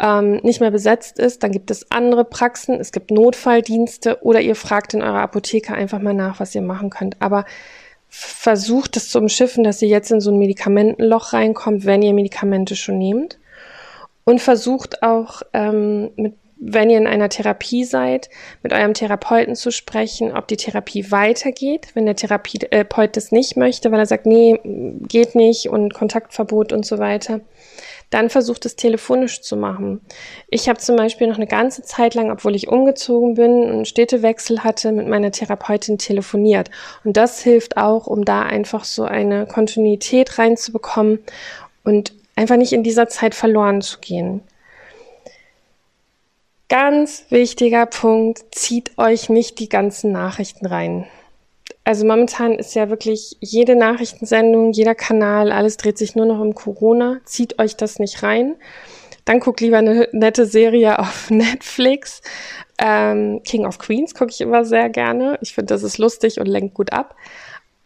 ähm, 0.00 0.40
nicht 0.42 0.60
mehr 0.60 0.70
besetzt 0.70 1.18
ist, 1.18 1.42
dann 1.42 1.52
gibt 1.52 1.70
es 1.70 1.90
andere 1.90 2.24
Praxen, 2.24 2.80
es 2.80 2.92
gibt 2.92 3.10
Notfalldienste 3.10 4.22
oder 4.22 4.40
ihr 4.40 4.54
fragt 4.54 4.94
in 4.94 5.02
eurer 5.02 5.20
Apotheke 5.20 5.74
einfach 5.74 6.00
mal 6.00 6.14
nach, 6.14 6.40
was 6.40 6.54
ihr 6.54 6.62
machen 6.62 6.90
könnt. 6.90 7.20
Aber 7.20 7.44
versucht 8.08 8.96
es 8.96 9.08
zu 9.08 9.18
umschiffen, 9.18 9.64
dass 9.64 9.80
ihr 9.80 9.88
jetzt 9.88 10.10
in 10.10 10.20
so 10.20 10.30
ein 10.30 10.38
Medikamentenloch 10.38 11.32
reinkommt, 11.32 11.86
wenn 11.86 12.02
ihr 12.02 12.12
Medikamente 12.12 12.76
schon 12.76 12.98
nehmt. 12.98 13.38
Und 14.24 14.40
versucht 14.40 15.02
auch 15.02 15.42
ähm, 15.52 16.10
mit 16.16 16.34
wenn 16.64 16.90
ihr 16.90 16.98
in 16.98 17.08
einer 17.08 17.28
Therapie 17.28 17.84
seid, 17.84 18.30
mit 18.62 18.72
eurem 18.72 18.94
Therapeuten 18.94 19.56
zu 19.56 19.72
sprechen, 19.72 20.32
ob 20.32 20.46
die 20.46 20.56
Therapie 20.56 21.10
weitergeht. 21.10 21.88
Wenn 21.94 22.06
der 22.06 22.14
Therapeut 22.14 23.16
das 23.16 23.32
nicht 23.32 23.56
möchte, 23.56 23.90
weil 23.90 23.98
er 23.98 24.06
sagt, 24.06 24.26
nee, 24.26 24.60
geht 25.08 25.34
nicht 25.34 25.68
und 25.68 25.92
Kontaktverbot 25.92 26.72
und 26.72 26.86
so 26.86 26.98
weiter, 26.98 27.40
dann 28.12 28.28
versucht 28.28 28.66
es 28.66 28.76
telefonisch 28.76 29.40
zu 29.40 29.56
machen. 29.56 30.02
Ich 30.48 30.68
habe 30.68 30.78
zum 30.78 30.96
Beispiel 30.96 31.26
noch 31.26 31.36
eine 31.36 31.46
ganze 31.46 31.82
Zeit 31.82 32.14
lang, 32.14 32.30
obwohl 32.30 32.54
ich 32.54 32.68
umgezogen 32.68 33.34
bin 33.34 33.64
und 33.72 33.88
Städtewechsel 33.88 34.62
hatte, 34.62 34.92
mit 34.92 35.08
meiner 35.08 35.32
Therapeutin 35.32 35.96
telefoniert. 35.96 36.70
Und 37.04 37.16
das 37.16 37.40
hilft 37.40 37.78
auch, 37.78 38.06
um 38.06 38.24
da 38.24 38.42
einfach 38.42 38.84
so 38.84 39.04
eine 39.04 39.46
Kontinuität 39.46 40.38
reinzubekommen 40.38 41.20
und 41.84 42.12
einfach 42.36 42.56
nicht 42.56 42.74
in 42.74 42.82
dieser 42.82 43.08
Zeit 43.08 43.34
verloren 43.34 43.80
zu 43.80 43.98
gehen. 44.00 44.42
Ganz 46.68 47.24
wichtiger 47.30 47.86
Punkt, 47.86 48.42
zieht 48.54 48.98
euch 48.98 49.30
nicht 49.30 49.58
die 49.58 49.68
ganzen 49.68 50.12
Nachrichten 50.12 50.66
rein 50.66 51.06
also 51.84 52.06
momentan 52.06 52.54
ist 52.54 52.74
ja 52.74 52.90
wirklich 52.90 53.36
jede 53.40 53.74
Nachrichtensendung, 53.74 54.72
jeder 54.72 54.94
Kanal, 54.94 55.50
alles 55.50 55.76
dreht 55.76 55.98
sich 55.98 56.14
nur 56.14 56.26
noch 56.26 56.40
um 56.40 56.54
Corona. 56.54 57.20
Zieht 57.24 57.58
euch 57.58 57.76
das 57.76 57.98
nicht 57.98 58.22
rein. 58.22 58.56
Dann 59.24 59.40
guckt 59.40 59.60
lieber 59.60 59.78
eine 59.78 60.08
nette 60.12 60.46
Serie 60.46 60.98
auf 60.98 61.30
Netflix. 61.30 62.22
Ähm, 62.78 63.42
King 63.44 63.66
of 63.66 63.78
Queens 63.78 64.14
gucke 64.14 64.30
ich 64.30 64.40
immer 64.40 64.64
sehr 64.64 64.88
gerne. 64.88 65.38
Ich 65.42 65.54
finde, 65.54 65.74
das 65.74 65.82
ist 65.82 65.98
lustig 65.98 66.40
und 66.40 66.46
lenkt 66.46 66.74
gut 66.74 66.92
ab 66.92 67.14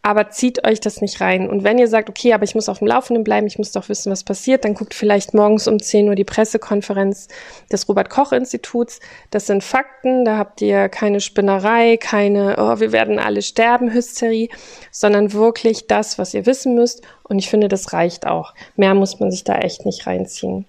aber 0.07 0.31
zieht 0.31 0.64
euch 0.64 0.79
das 0.79 1.01
nicht 1.01 1.21
rein. 1.21 1.51
Und 1.51 1.64
wenn 1.64 1.79
ihr 1.79 1.88
sagt, 1.88 2.09
okay, 2.09 2.33
aber 2.33 2.45
ich 2.45 2.55
muss 2.55 2.69
auf 2.69 2.79
dem 2.79 2.87
Laufenden 2.87 3.25
bleiben, 3.25 3.49
ich 3.49 3.59
muss 3.59 3.73
doch 3.73 3.88
wissen, 3.88 4.12
was 4.12 4.23
passiert, 4.23 4.64
dann 4.64 4.75
guckt 4.75 4.95
vielleicht 4.95 5.35
morgens 5.35 5.66
um 5.66 5.83
10 5.83 6.09
Uhr 6.09 6.14
die 6.14 6.23
Pressekonferenz 6.23 7.27
des 7.73 7.88
Robert-Koch-Instituts. 7.88 9.01
Das 9.33 9.47
sind 9.47 9.64
Fakten, 9.64 10.25
da 10.25 10.37
habt 10.38 10.62
ihr 10.62 10.88
keine 10.88 11.19
Spinnerei, 11.19 11.97
keine, 11.97 12.55
oh, 12.57 12.79
wir 12.79 12.92
werden 12.92 13.19
alle 13.19 13.42
sterben, 13.42 13.92
Hysterie, 13.92 14.49
sondern 14.92 15.33
wirklich 15.33 15.88
das, 15.88 16.19
was 16.19 16.35
ihr 16.35 16.47
wissen 16.47 16.77
müsst. 16.77 17.03
Und 17.25 17.40
ich 17.40 17.51
finde, 17.51 17.66
das 17.66 17.92
reicht 17.92 18.29
auch. 18.29 18.55
Mehr 18.77 18.95
muss 18.95 19.19
man 19.19 19.33
sich 19.33 19.42
da 19.42 19.57
echt 19.57 19.87
nicht 19.87 20.07
reinziehen. 20.07 20.66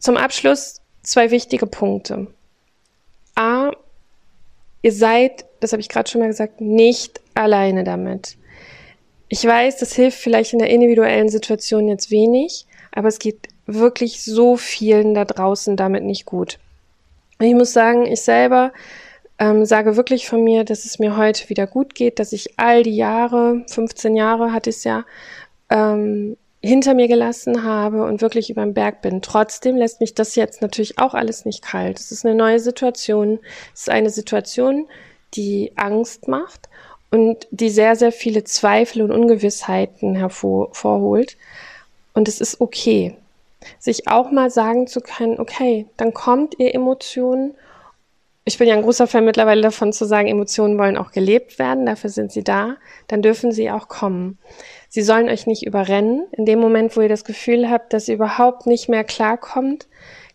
Zum 0.00 0.16
Abschluss 0.16 0.80
zwei 1.04 1.30
wichtige 1.30 1.68
Punkte. 1.68 2.26
A, 3.36 3.70
ihr 4.82 4.92
seid 4.92 5.44
das 5.60 5.72
habe 5.72 5.80
ich 5.80 5.88
gerade 5.88 6.08
schon 6.08 6.20
mal 6.20 6.28
gesagt, 6.28 6.60
nicht 6.60 7.20
alleine 7.34 7.84
damit. 7.84 8.36
Ich 9.28 9.44
weiß, 9.44 9.78
das 9.78 9.94
hilft 9.94 10.18
vielleicht 10.18 10.52
in 10.52 10.58
der 10.58 10.70
individuellen 10.70 11.28
Situation 11.28 11.88
jetzt 11.88 12.10
wenig, 12.10 12.66
aber 12.92 13.08
es 13.08 13.18
geht 13.18 13.48
wirklich 13.66 14.22
so 14.22 14.56
vielen 14.56 15.14
da 15.14 15.24
draußen 15.24 15.76
damit 15.76 16.04
nicht 16.04 16.24
gut. 16.24 16.58
Ich 17.40 17.54
muss 17.54 17.72
sagen, 17.72 18.06
ich 18.06 18.22
selber 18.22 18.72
ähm, 19.38 19.64
sage 19.64 19.96
wirklich 19.96 20.28
von 20.28 20.42
mir, 20.42 20.64
dass 20.64 20.84
es 20.84 20.98
mir 20.98 21.16
heute 21.16 21.48
wieder 21.48 21.66
gut 21.66 21.94
geht, 21.94 22.18
dass 22.18 22.32
ich 22.32 22.58
all 22.58 22.82
die 22.82 22.96
Jahre, 22.96 23.64
15 23.68 24.16
Jahre 24.16 24.52
hatte 24.52 24.70
ich 24.70 24.76
es 24.76 24.84
ja, 24.84 25.04
ähm, 25.70 26.36
hinter 26.60 26.94
mir 26.94 27.08
gelassen 27.08 27.62
habe 27.62 28.04
und 28.04 28.20
wirklich 28.20 28.50
über 28.50 28.62
den 28.62 28.74
Berg 28.74 29.00
bin. 29.00 29.22
Trotzdem 29.22 29.76
lässt 29.76 30.00
mich 30.00 30.14
das 30.14 30.34
jetzt 30.34 30.60
natürlich 30.60 30.98
auch 30.98 31.14
alles 31.14 31.44
nicht 31.44 31.62
kalt. 31.62 32.00
Es 32.00 32.10
ist 32.10 32.26
eine 32.26 32.34
neue 32.34 32.58
Situation. 32.58 33.38
Es 33.74 33.82
ist 33.82 33.90
eine 33.90 34.10
Situation, 34.10 34.88
die 35.34 35.72
Angst 35.76 36.26
macht 36.26 36.68
und 37.10 37.46
die 37.50 37.70
sehr, 37.70 37.96
sehr 37.96 38.12
viele 38.12 38.44
Zweifel 38.44 39.02
und 39.02 39.12
Ungewissheiten 39.12 40.14
hervorholt. 40.14 41.36
Und 42.12 42.28
es 42.28 42.40
ist 42.40 42.60
okay, 42.60 43.16
sich 43.78 44.08
auch 44.08 44.30
mal 44.30 44.50
sagen 44.50 44.86
zu 44.86 45.00
können, 45.00 45.38
okay, 45.38 45.86
dann 45.96 46.12
kommt 46.12 46.58
ihr 46.58 46.74
Emotionen, 46.74 47.54
ich 48.44 48.56
bin 48.56 48.66
ja 48.66 48.74
ein 48.74 48.82
großer 48.82 49.06
Fan 49.06 49.26
mittlerweile 49.26 49.60
davon 49.60 49.92
zu 49.92 50.06
sagen, 50.06 50.26
Emotionen 50.26 50.78
wollen 50.78 50.96
auch 50.96 51.12
gelebt 51.12 51.58
werden, 51.58 51.86
dafür 51.86 52.08
sind 52.08 52.32
sie 52.32 52.42
da, 52.42 52.76
dann 53.06 53.20
dürfen 53.20 53.52
sie 53.52 53.70
auch 53.70 53.88
kommen. 53.88 54.38
Sie 54.88 55.02
sollen 55.02 55.28
euch 55.28 55.46
nicht 55.46 55.66
überrennen. 55.66 56.26
In 56.32 56.46
dem 56.46 56.58
Moment, 56.58 56.96
wo 56.96 57.00
ihr 57.00 57.08
das 57.08 57.24
Gefühl 57.24 57.70
habt, 57.70 57.92
dass 57.92 58.08
ihr 58.08 58.14
überhaupt 58.14 58.66
nicht 58.66 58.88
mehr 58.88 59.04
klarkommt, 59.04 59.86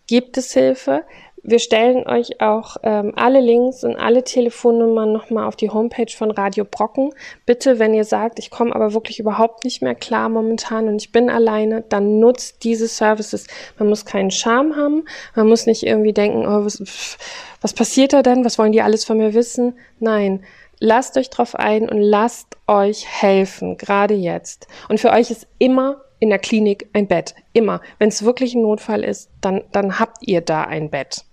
gibt 0.07 0.37
es 0.37 0.53
Hilfe. 0.53 1.03
Wir 1.45 1.59
stellen 1.59 2.07
euch 2.07 2.39
auch 2.39 2.77
ähm, 2.83 3.11
alle 3.17 3.41
Links 3.41 3.83
und 3.83 3.97
alle 3.97 4.23
Telefonnummern 4.23 5.11
nochmal 5.11 5.45
auf 5.45 5.57
die 5.57 5.69
Homepage 5.69 6.11
von 6.15 6.31
Radio 6.31 6.63
Brocken. 6.63 7.13
Bitte, 7.45 7.79
wenn 7.79 7.93
ihr 7.93 8.05
sagt, 8.05 8.39
ich 8.39 8.49
komme 8.49 8.73
aber 8.73 8.93
wirklich 8.93 9.19
überhaupt 9.19 9.65
nicht 9.65 9.81
mehr 9.81 9.93
klar 9.93 10.29
momentan 10.29 10.87
und 10.87 11.01
ich 11.01 11.11
bin 11.11 11.29
alleine, 11.29 11.83
dann 11.89 12.19
nutzt 12.19 12.63
diese 12.63 12.87
Services. 12.87 13.47
Man 13.77 13.89
muss 13.89 14.05
keinen 14.05 14.31
Charme 14.31 14.77
haben, 14.77 15.03
man 15.35 15.49
muss 15.49 15.65
nicht 15.65 15.83
irgendwie 15.83 16.13
denken, 16.13 16.47
oh, 16.47 16.63
was, 16.63 17.17
was 17.59 17.73
passiert 17.73 18.13
da 18.13 18.23
denn, 18.23 18.45
was 18.45 18.57
wollen 18.57 18.71
die 18.71 18.81
alles 18.81 19.03
von 19.03 19.17
mir 19.17 19.33
wissen? 19.33 19.77
Nein, 19.99 20.45
lasst 20.83 21.17
euch 21.17 21.29
drauf 21.29 21.55
ein 21.55 21.87
und 21.87 22.01
lasst 22.01 22.57
euch 22.67 23.07
helfen, 23.07 23.77
gerade 23.77 24.15
jetzt. 24.15 24.67
Und 24.89 24.99
für 24.99 25.11
euch 25.11 25.31
ist 25.31 25.47
immer 25.57 26.01
in 26.19 26.29
der 26.29 26.39
Klinik 26.39 26.89
ein 26.91 27.07
Bett. 27.07 27.35
Immer. 27.53 27.79
Wenn 27.99 28.09
es 28.09 28.25
wirklich 28.25 28.53
ein 28.53 28.63
Notfall 28.63 29.03
ist, 29.05 29.29
dann, 29.39 29.63
dann 29.71 29.97
habt 29.97 30.17
ihr 30.27 30.41
da 30.41 30.65
ein 30.65 30.89
Bett. 30.89 31.23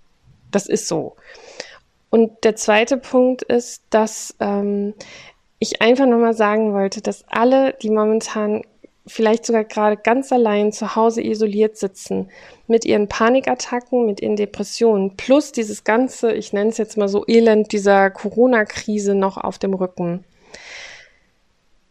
Das 0.51 0.67
ist 0.67 0.87
so. 0.87 1.17
Und 2.09 2.45
der 2.45 2.55
zweite 2.55 2.95
Punkt 2.95 3.43
ist, 3.43 3.83
dass 3.89 4.35
ähm, 4.39 4.93
ich 5.59 5.81
einfach 5.81 6.05
nochmal 6.05 6.33
sagen 6.33 6.73
wollte, 6.73 7.01
dass 7.01 7.25
alle, 7.27 7.73
die 7.81 7.89
momentan 7.89 8.61
vielleicht 9.11 9.45
sogar 9.45 9.65
gerade 9.65 9.97
ganz 9.97 10.31
allein 10.31 10.71
zu 10.71 10.95
Hause 10.95 11.21
isoliert 11.21 11.77
sitzen, 11.77 12.29
mit 12.67 12.85
ihren 12.85 13.07
Panikattacken, 13.07 14.05
mit 14.05 14.21
ihren 14.21 14.35
Depressionen, 14.35 15.17
plus 15.17 15.51
dieses 15.51 15.83
ganze, 15.83 16.33
ich 16.33 16.53
nenne 16.53 16.69
es 16.69 16.77
jetzt 16.77 16.97
mal 16.97 17.07
so 17.07 17.25
Elend 17.27 17.71
dieser 17.71 18.09
Corona-Krise 18.09 19.13
noch 19.13 19.37
auf 19.37 19.59
dem 19.59 19.73
Rücken. 19.73 20.23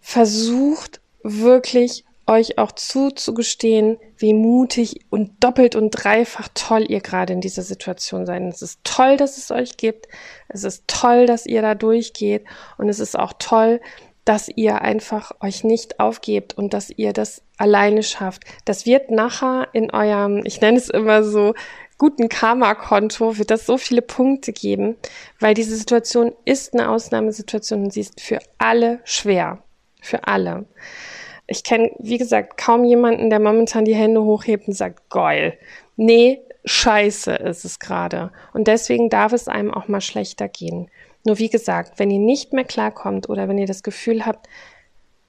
Versucht 0.01 1.01
wirklich 1.23 2.05
euch 2.27 2.59
auch 2.59 2.73
zuzugestehen, 2.73 3.99
wie 4.17 4.35
mutig 4.35 5.01
und 5.11 5.43
doppelt 5.43 5.75
und 5.75 5.91
dreifach 5.91 6.49
toll 6.55 6.87
ihr 6.89 7.01
gerade 7.01 7.33
in 7.33 7.41
dieser 7.41 7.63
Situation 7.63 8.25
seid. 8.25 8.43
Es 8.43 8.63
ist 8.63 8.81
toll, 8.85 9.17
dass 9.17 9.37
es 9.37 9.51
euch 9.51 9.77
gibt. 9.77 10.07
Es 10.49 10.63
ist 10.63 10.85
toll, 10.87 11.27
dass 11.27 11.45
ihr 11.45 11.61
da 11.61 11.75
durchgeht. 11.75 12.45
Und 12.79 12.89
es 12.89 13.01
ist 13.01 13.19
auch 13.19 13.33
toll, 13.39 13.81
dass 14.31 14.49
ihr 14.49 14.81
einfach 14.81 15.33
euch 15.41 15.65
nicht 15.65 15.99
aufgebt 15.99 16.57
und 16.57 16.73
dass 16.73 16.89
ihr 16.89 17.13
das 17.13 17.43
alleine 17.59 18.05
schafft. 18.05 18.45
Das 18.65 18.87
wird 18.87 19.11
nachher 19.11 19.67
in 19.73 19.91
eurem, 19.91 20.43
ich 20.45 20.61
nenne 20.61 20.79
es 20.79 20.89
immer 20.89 21.25
so, 21.25 21.55
guten 21.99 22.29
Karma-Konto 22.29 23.39
wird 23.39 23.51
das 23.51 23.67
so 23.67 23.77
viele 23.77 24.03
Punkte 24.03 24.53
geben, 24.53 24.95
weil 25.41 25.55
diese 25.55 25.75
Situation 25.75 26.33
ist 26.45 26.75
eine 26.75 26.91
Ausnahmesituation 26.91 27.83
und 27.83 27.93
sie 27.93 28.03
ist 28.03 28.21
für 28.21 28.39
alle 28.57 29.01
schwer. 29.03 29.65
Für 30.01 30.29
alle. 30.29 30.65
Ich 31.49 31.65
kenne, 31.65 31.91
wie 31.99 32.19
gesagt, 32.19 32.57
kaum 32.57 32.85
jemanden, 32.85 33.31
der 33.31 33.41
momentan 33.41 33.85
die 33.85 33.97
Hände 33.97 34.23
hochhebt 34.23 34.69
und 34.69 34.75
sagt, 34.75 35.11
geil. 35.11 35.59
Nee, 35.97 36.41
scheiße 36.65 37.33
ist 37.33 37.65
es 37.65 37.81
gerade. 37.81 38.31
Und 38.53 38.69
deswegen 38.69 39.11
darf 39.11 39.33
es 39.33 39.49
einem 39.49 39.75
auch 39.75 39.89
mal 39.89 40.01
schlechter 40.01 40.47
gehen. 40.47 40.89
Nur 41.25 41.39
wie 41.39 41.51
gesagt, 41.51 41.99
wenn 41.99 42.11
ihr 42.11 42.19
nicht 42.19 42.53
mehr 42.53 42.65
klarkommt 42.65 43.29
oder 43.29 43.49
wenn 43.49 43.59
ihr 43.59 43.67
das 43.67 43.83
Gefühl 43.83 44.25
habt, 44.25 44.49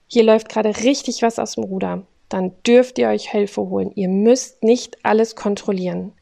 hier 0.07 0.23
läuft 0.23 0.49
gerade 0.49 0.75
richtig 0.83 1.21
was 1.21 1.39
aus 1.39 1.55
dem 1.55 1.63
Ruder, 1.63 2.03
dann 2.29 2.53
dürft 2.65 2.97
ihr 2.97 3.09
euch 3.09 3.29
Hilfe 3.29 3.61
holen. 3.61 3.91
Ihr 3.95 4.09
müsst 4.09 4.63
nicht 4.63 4.97
alles 5.03 5.35
kontrollieren. 5.35 6.13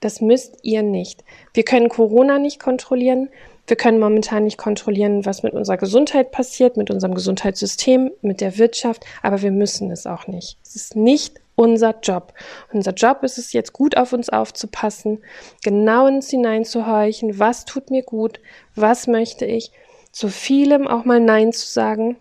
Das 0.00 0.20
müsst 0.20 0.58
ihr 0.62 0.82
nicht. 0.82 1.24
Wir 1.52 1.64
können 1.64 1.88
Corona 1.88 2.38
nicht 2.38 2.60
kontrollieren. 2.60 3.28
Wir 3.66 3.76
können 3.76 3.98
momentan 3.98 4.44
nicht 4.44 4.58
kontrollieren, 4.58 5.24
was 5.24 5.42
mit 5.42 5.54
unserer 5.54 5.78
Gesundheit 5.78 6.32
passiert, 6.32 6.76
mit 6.76 6.90
unserem 6.90 7.14
Gesundheitssystem, 7.14 8.10
mit 8.20 8.42
der 8.42 8.58
Wirtschaft, 8.58 9.04
aber 9.22 9.40
wir 9.40 9.50
müssen 9.50 9.90
es 9.90 10.06
auch 10.06 10.26
nicht. 10.26 10.58
Es 10.62 10.76
ist 10.76 10.96
nicht 10.96 11.40
unser 11.56 11.98
Job. 12.02 12.32
Unser 12.72 12.92
Job 12.92 13.22
ist 13.22 13.38
es 13.38 13.52
jetzt 13.52 13.72
gut 13.72 13.96
auf 13.96 14.12
uns 14.12 14.28
aufzupassen, 14.28 15.22
genau 15.62 16.06
ins 16.06 16.30
hineinzuhorchen, 16.30 17.38
was 17.38 17.64
tut 17.64 17.90
mir 17.90 18.02
gut, 18.02 18.40
was 18.74 19.06
möchte 19.06 19.44
ich, 19.44 19.70
zu 20.12 20.28
vielem 20.28 20.86
auch 20.86 21.04
mal 21.04 21.20
Nein 21.20 21.52
zu 21.52 21.66
sagen, 21.66 22.16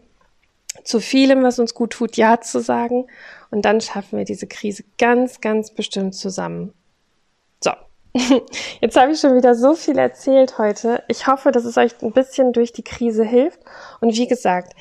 zu 0.84 1.00
vielem, 1.00 1.44
was 1.44 1.60
uns 1.60 1.74
gut 1.74 1.92
tut, 1.92 2.18
Ja 2.18 2.42
zu 2.42 2.60
sagen 2.60 3.06
und 3.52 3.66
dann 3.66 3.82
schaffen 3.82 4.18
wir 4.18 4.26
diese 4.26 4.48
Krise 4.48 4.84
ganz, 4.98 5.42
ganz 5.42 5.72
bestimmt 5.72 6.16
zusammen. 6.16 6.74
Jetzt 8.82 8.96
habe 8.96 9.12
ich 9.12 9.20
schon 9.20 9.36
wieder 9.36 9.56
so 9.56 9.74
viel 9.74 9.98
erzählt 9.98 10.60
heute. 10.60 11.04
Ich 11.08 11.26
hoffe, 11.26 11.52
dass 11.52 11.66
es 11.66 11.78
euch 11.78 11.94
ein 12.04 12.12
bisschen 12.12 12.54
durch 12.54 12.72
die 12.72 12.84
Krise 12.84 13.24
hilft. 13.24 13.60
Und 14.02 14.16
wie 14.16 14.28
gesagt, 14.28 14.74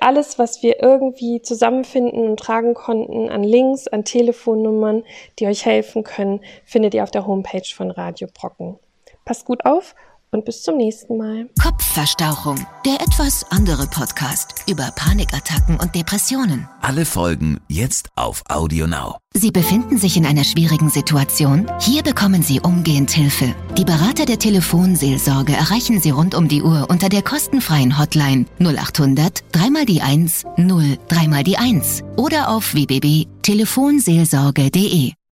alles, 0.00 0.38
was 0.38 0.62
wir 0.62 0.82
irgendwie 0.82 1.42
zusammenfinden 1.42 2.30
und 2.30 2.40
tragen 2.40 2.72
konnten 2.72 3.28
an 3.28 3.42
Links, 3.42 3.88
an 3.88 4.04
Telefonnummern, 4.04 5.04
die 5.38 5.46
euch 5.46 5.66
helfen 5.66 6.02
können, 6.02 6.40
findet 6.64 6.94
ihr 6.94 7.02
auf 7.02 7.10
der 7.10 7.26
Homepage 7.26 7.68
von 7.74 7.90
Radio 7.90 8.26
Brocken. 8.32 8.78
Passt 9.26 9.44
gut 9.44 9.66
auf 9.66 9.94
und 10.30 10.44
bis 10.44 10.62
zum 10.62 10.76
nächsten 10.76 11.16
Mal. 11.16 11.48
Kopfverstauchung, 11.62 12.66
der 12.84 13.00
etwas 13.00 13.44
andere 13.50 13.86
Podcast 13.86 14.54
über 14.68 14.90
Panikattacken 14.94 15.80
und 15.80 15.94
Depressionen. 15.94 16.68
Alle 16.80 17.04
Folgen 17.04 17.60
jetzt 17.68 18.08
auf 18.16 18.42
Audio 18.48 18.86
Now. 18.86 19.16
Sie 19.34 19.50
befinden 19.50 19.98
sich 19.98 20.16
in 20.16 20.24
einer 20.26 20.44
schwierigen 20.44 20.90
Situation? 20.90 21.70
Hier 21.80 22.02
bekommen 22.02 22.42
Sie 22.42 22.60
umgehend 22.60 23.10
Hilfe. 23.10 23.54
Die 23.76 23.84
Berater 23.84 24.26
der 24.26 24.38
Telefonseelsorge 24.38 25.52
erreichen 25.52 26.00
Sie 26.00 26.10
rund 26.10 26.34
um 26.34 26.48
die 26.48 26.62
Uhr 26.62 26.86
unter 26.88 27.08
der 27.08 27.22
kostenfreien 27.22 27.98
Hotline 27.98 28.46
0800 28.58 29.44
3 29.52 29.84
die 29.84 30.02
1 30.02 30.44
0 30.56 30.98
3 31.08 31.42
die 31.42 31.58
1 31.58 32.02
oder 32.16 32.50
auf 32.50 32.74
www.telefonseelsorge.de. 32.74 35.17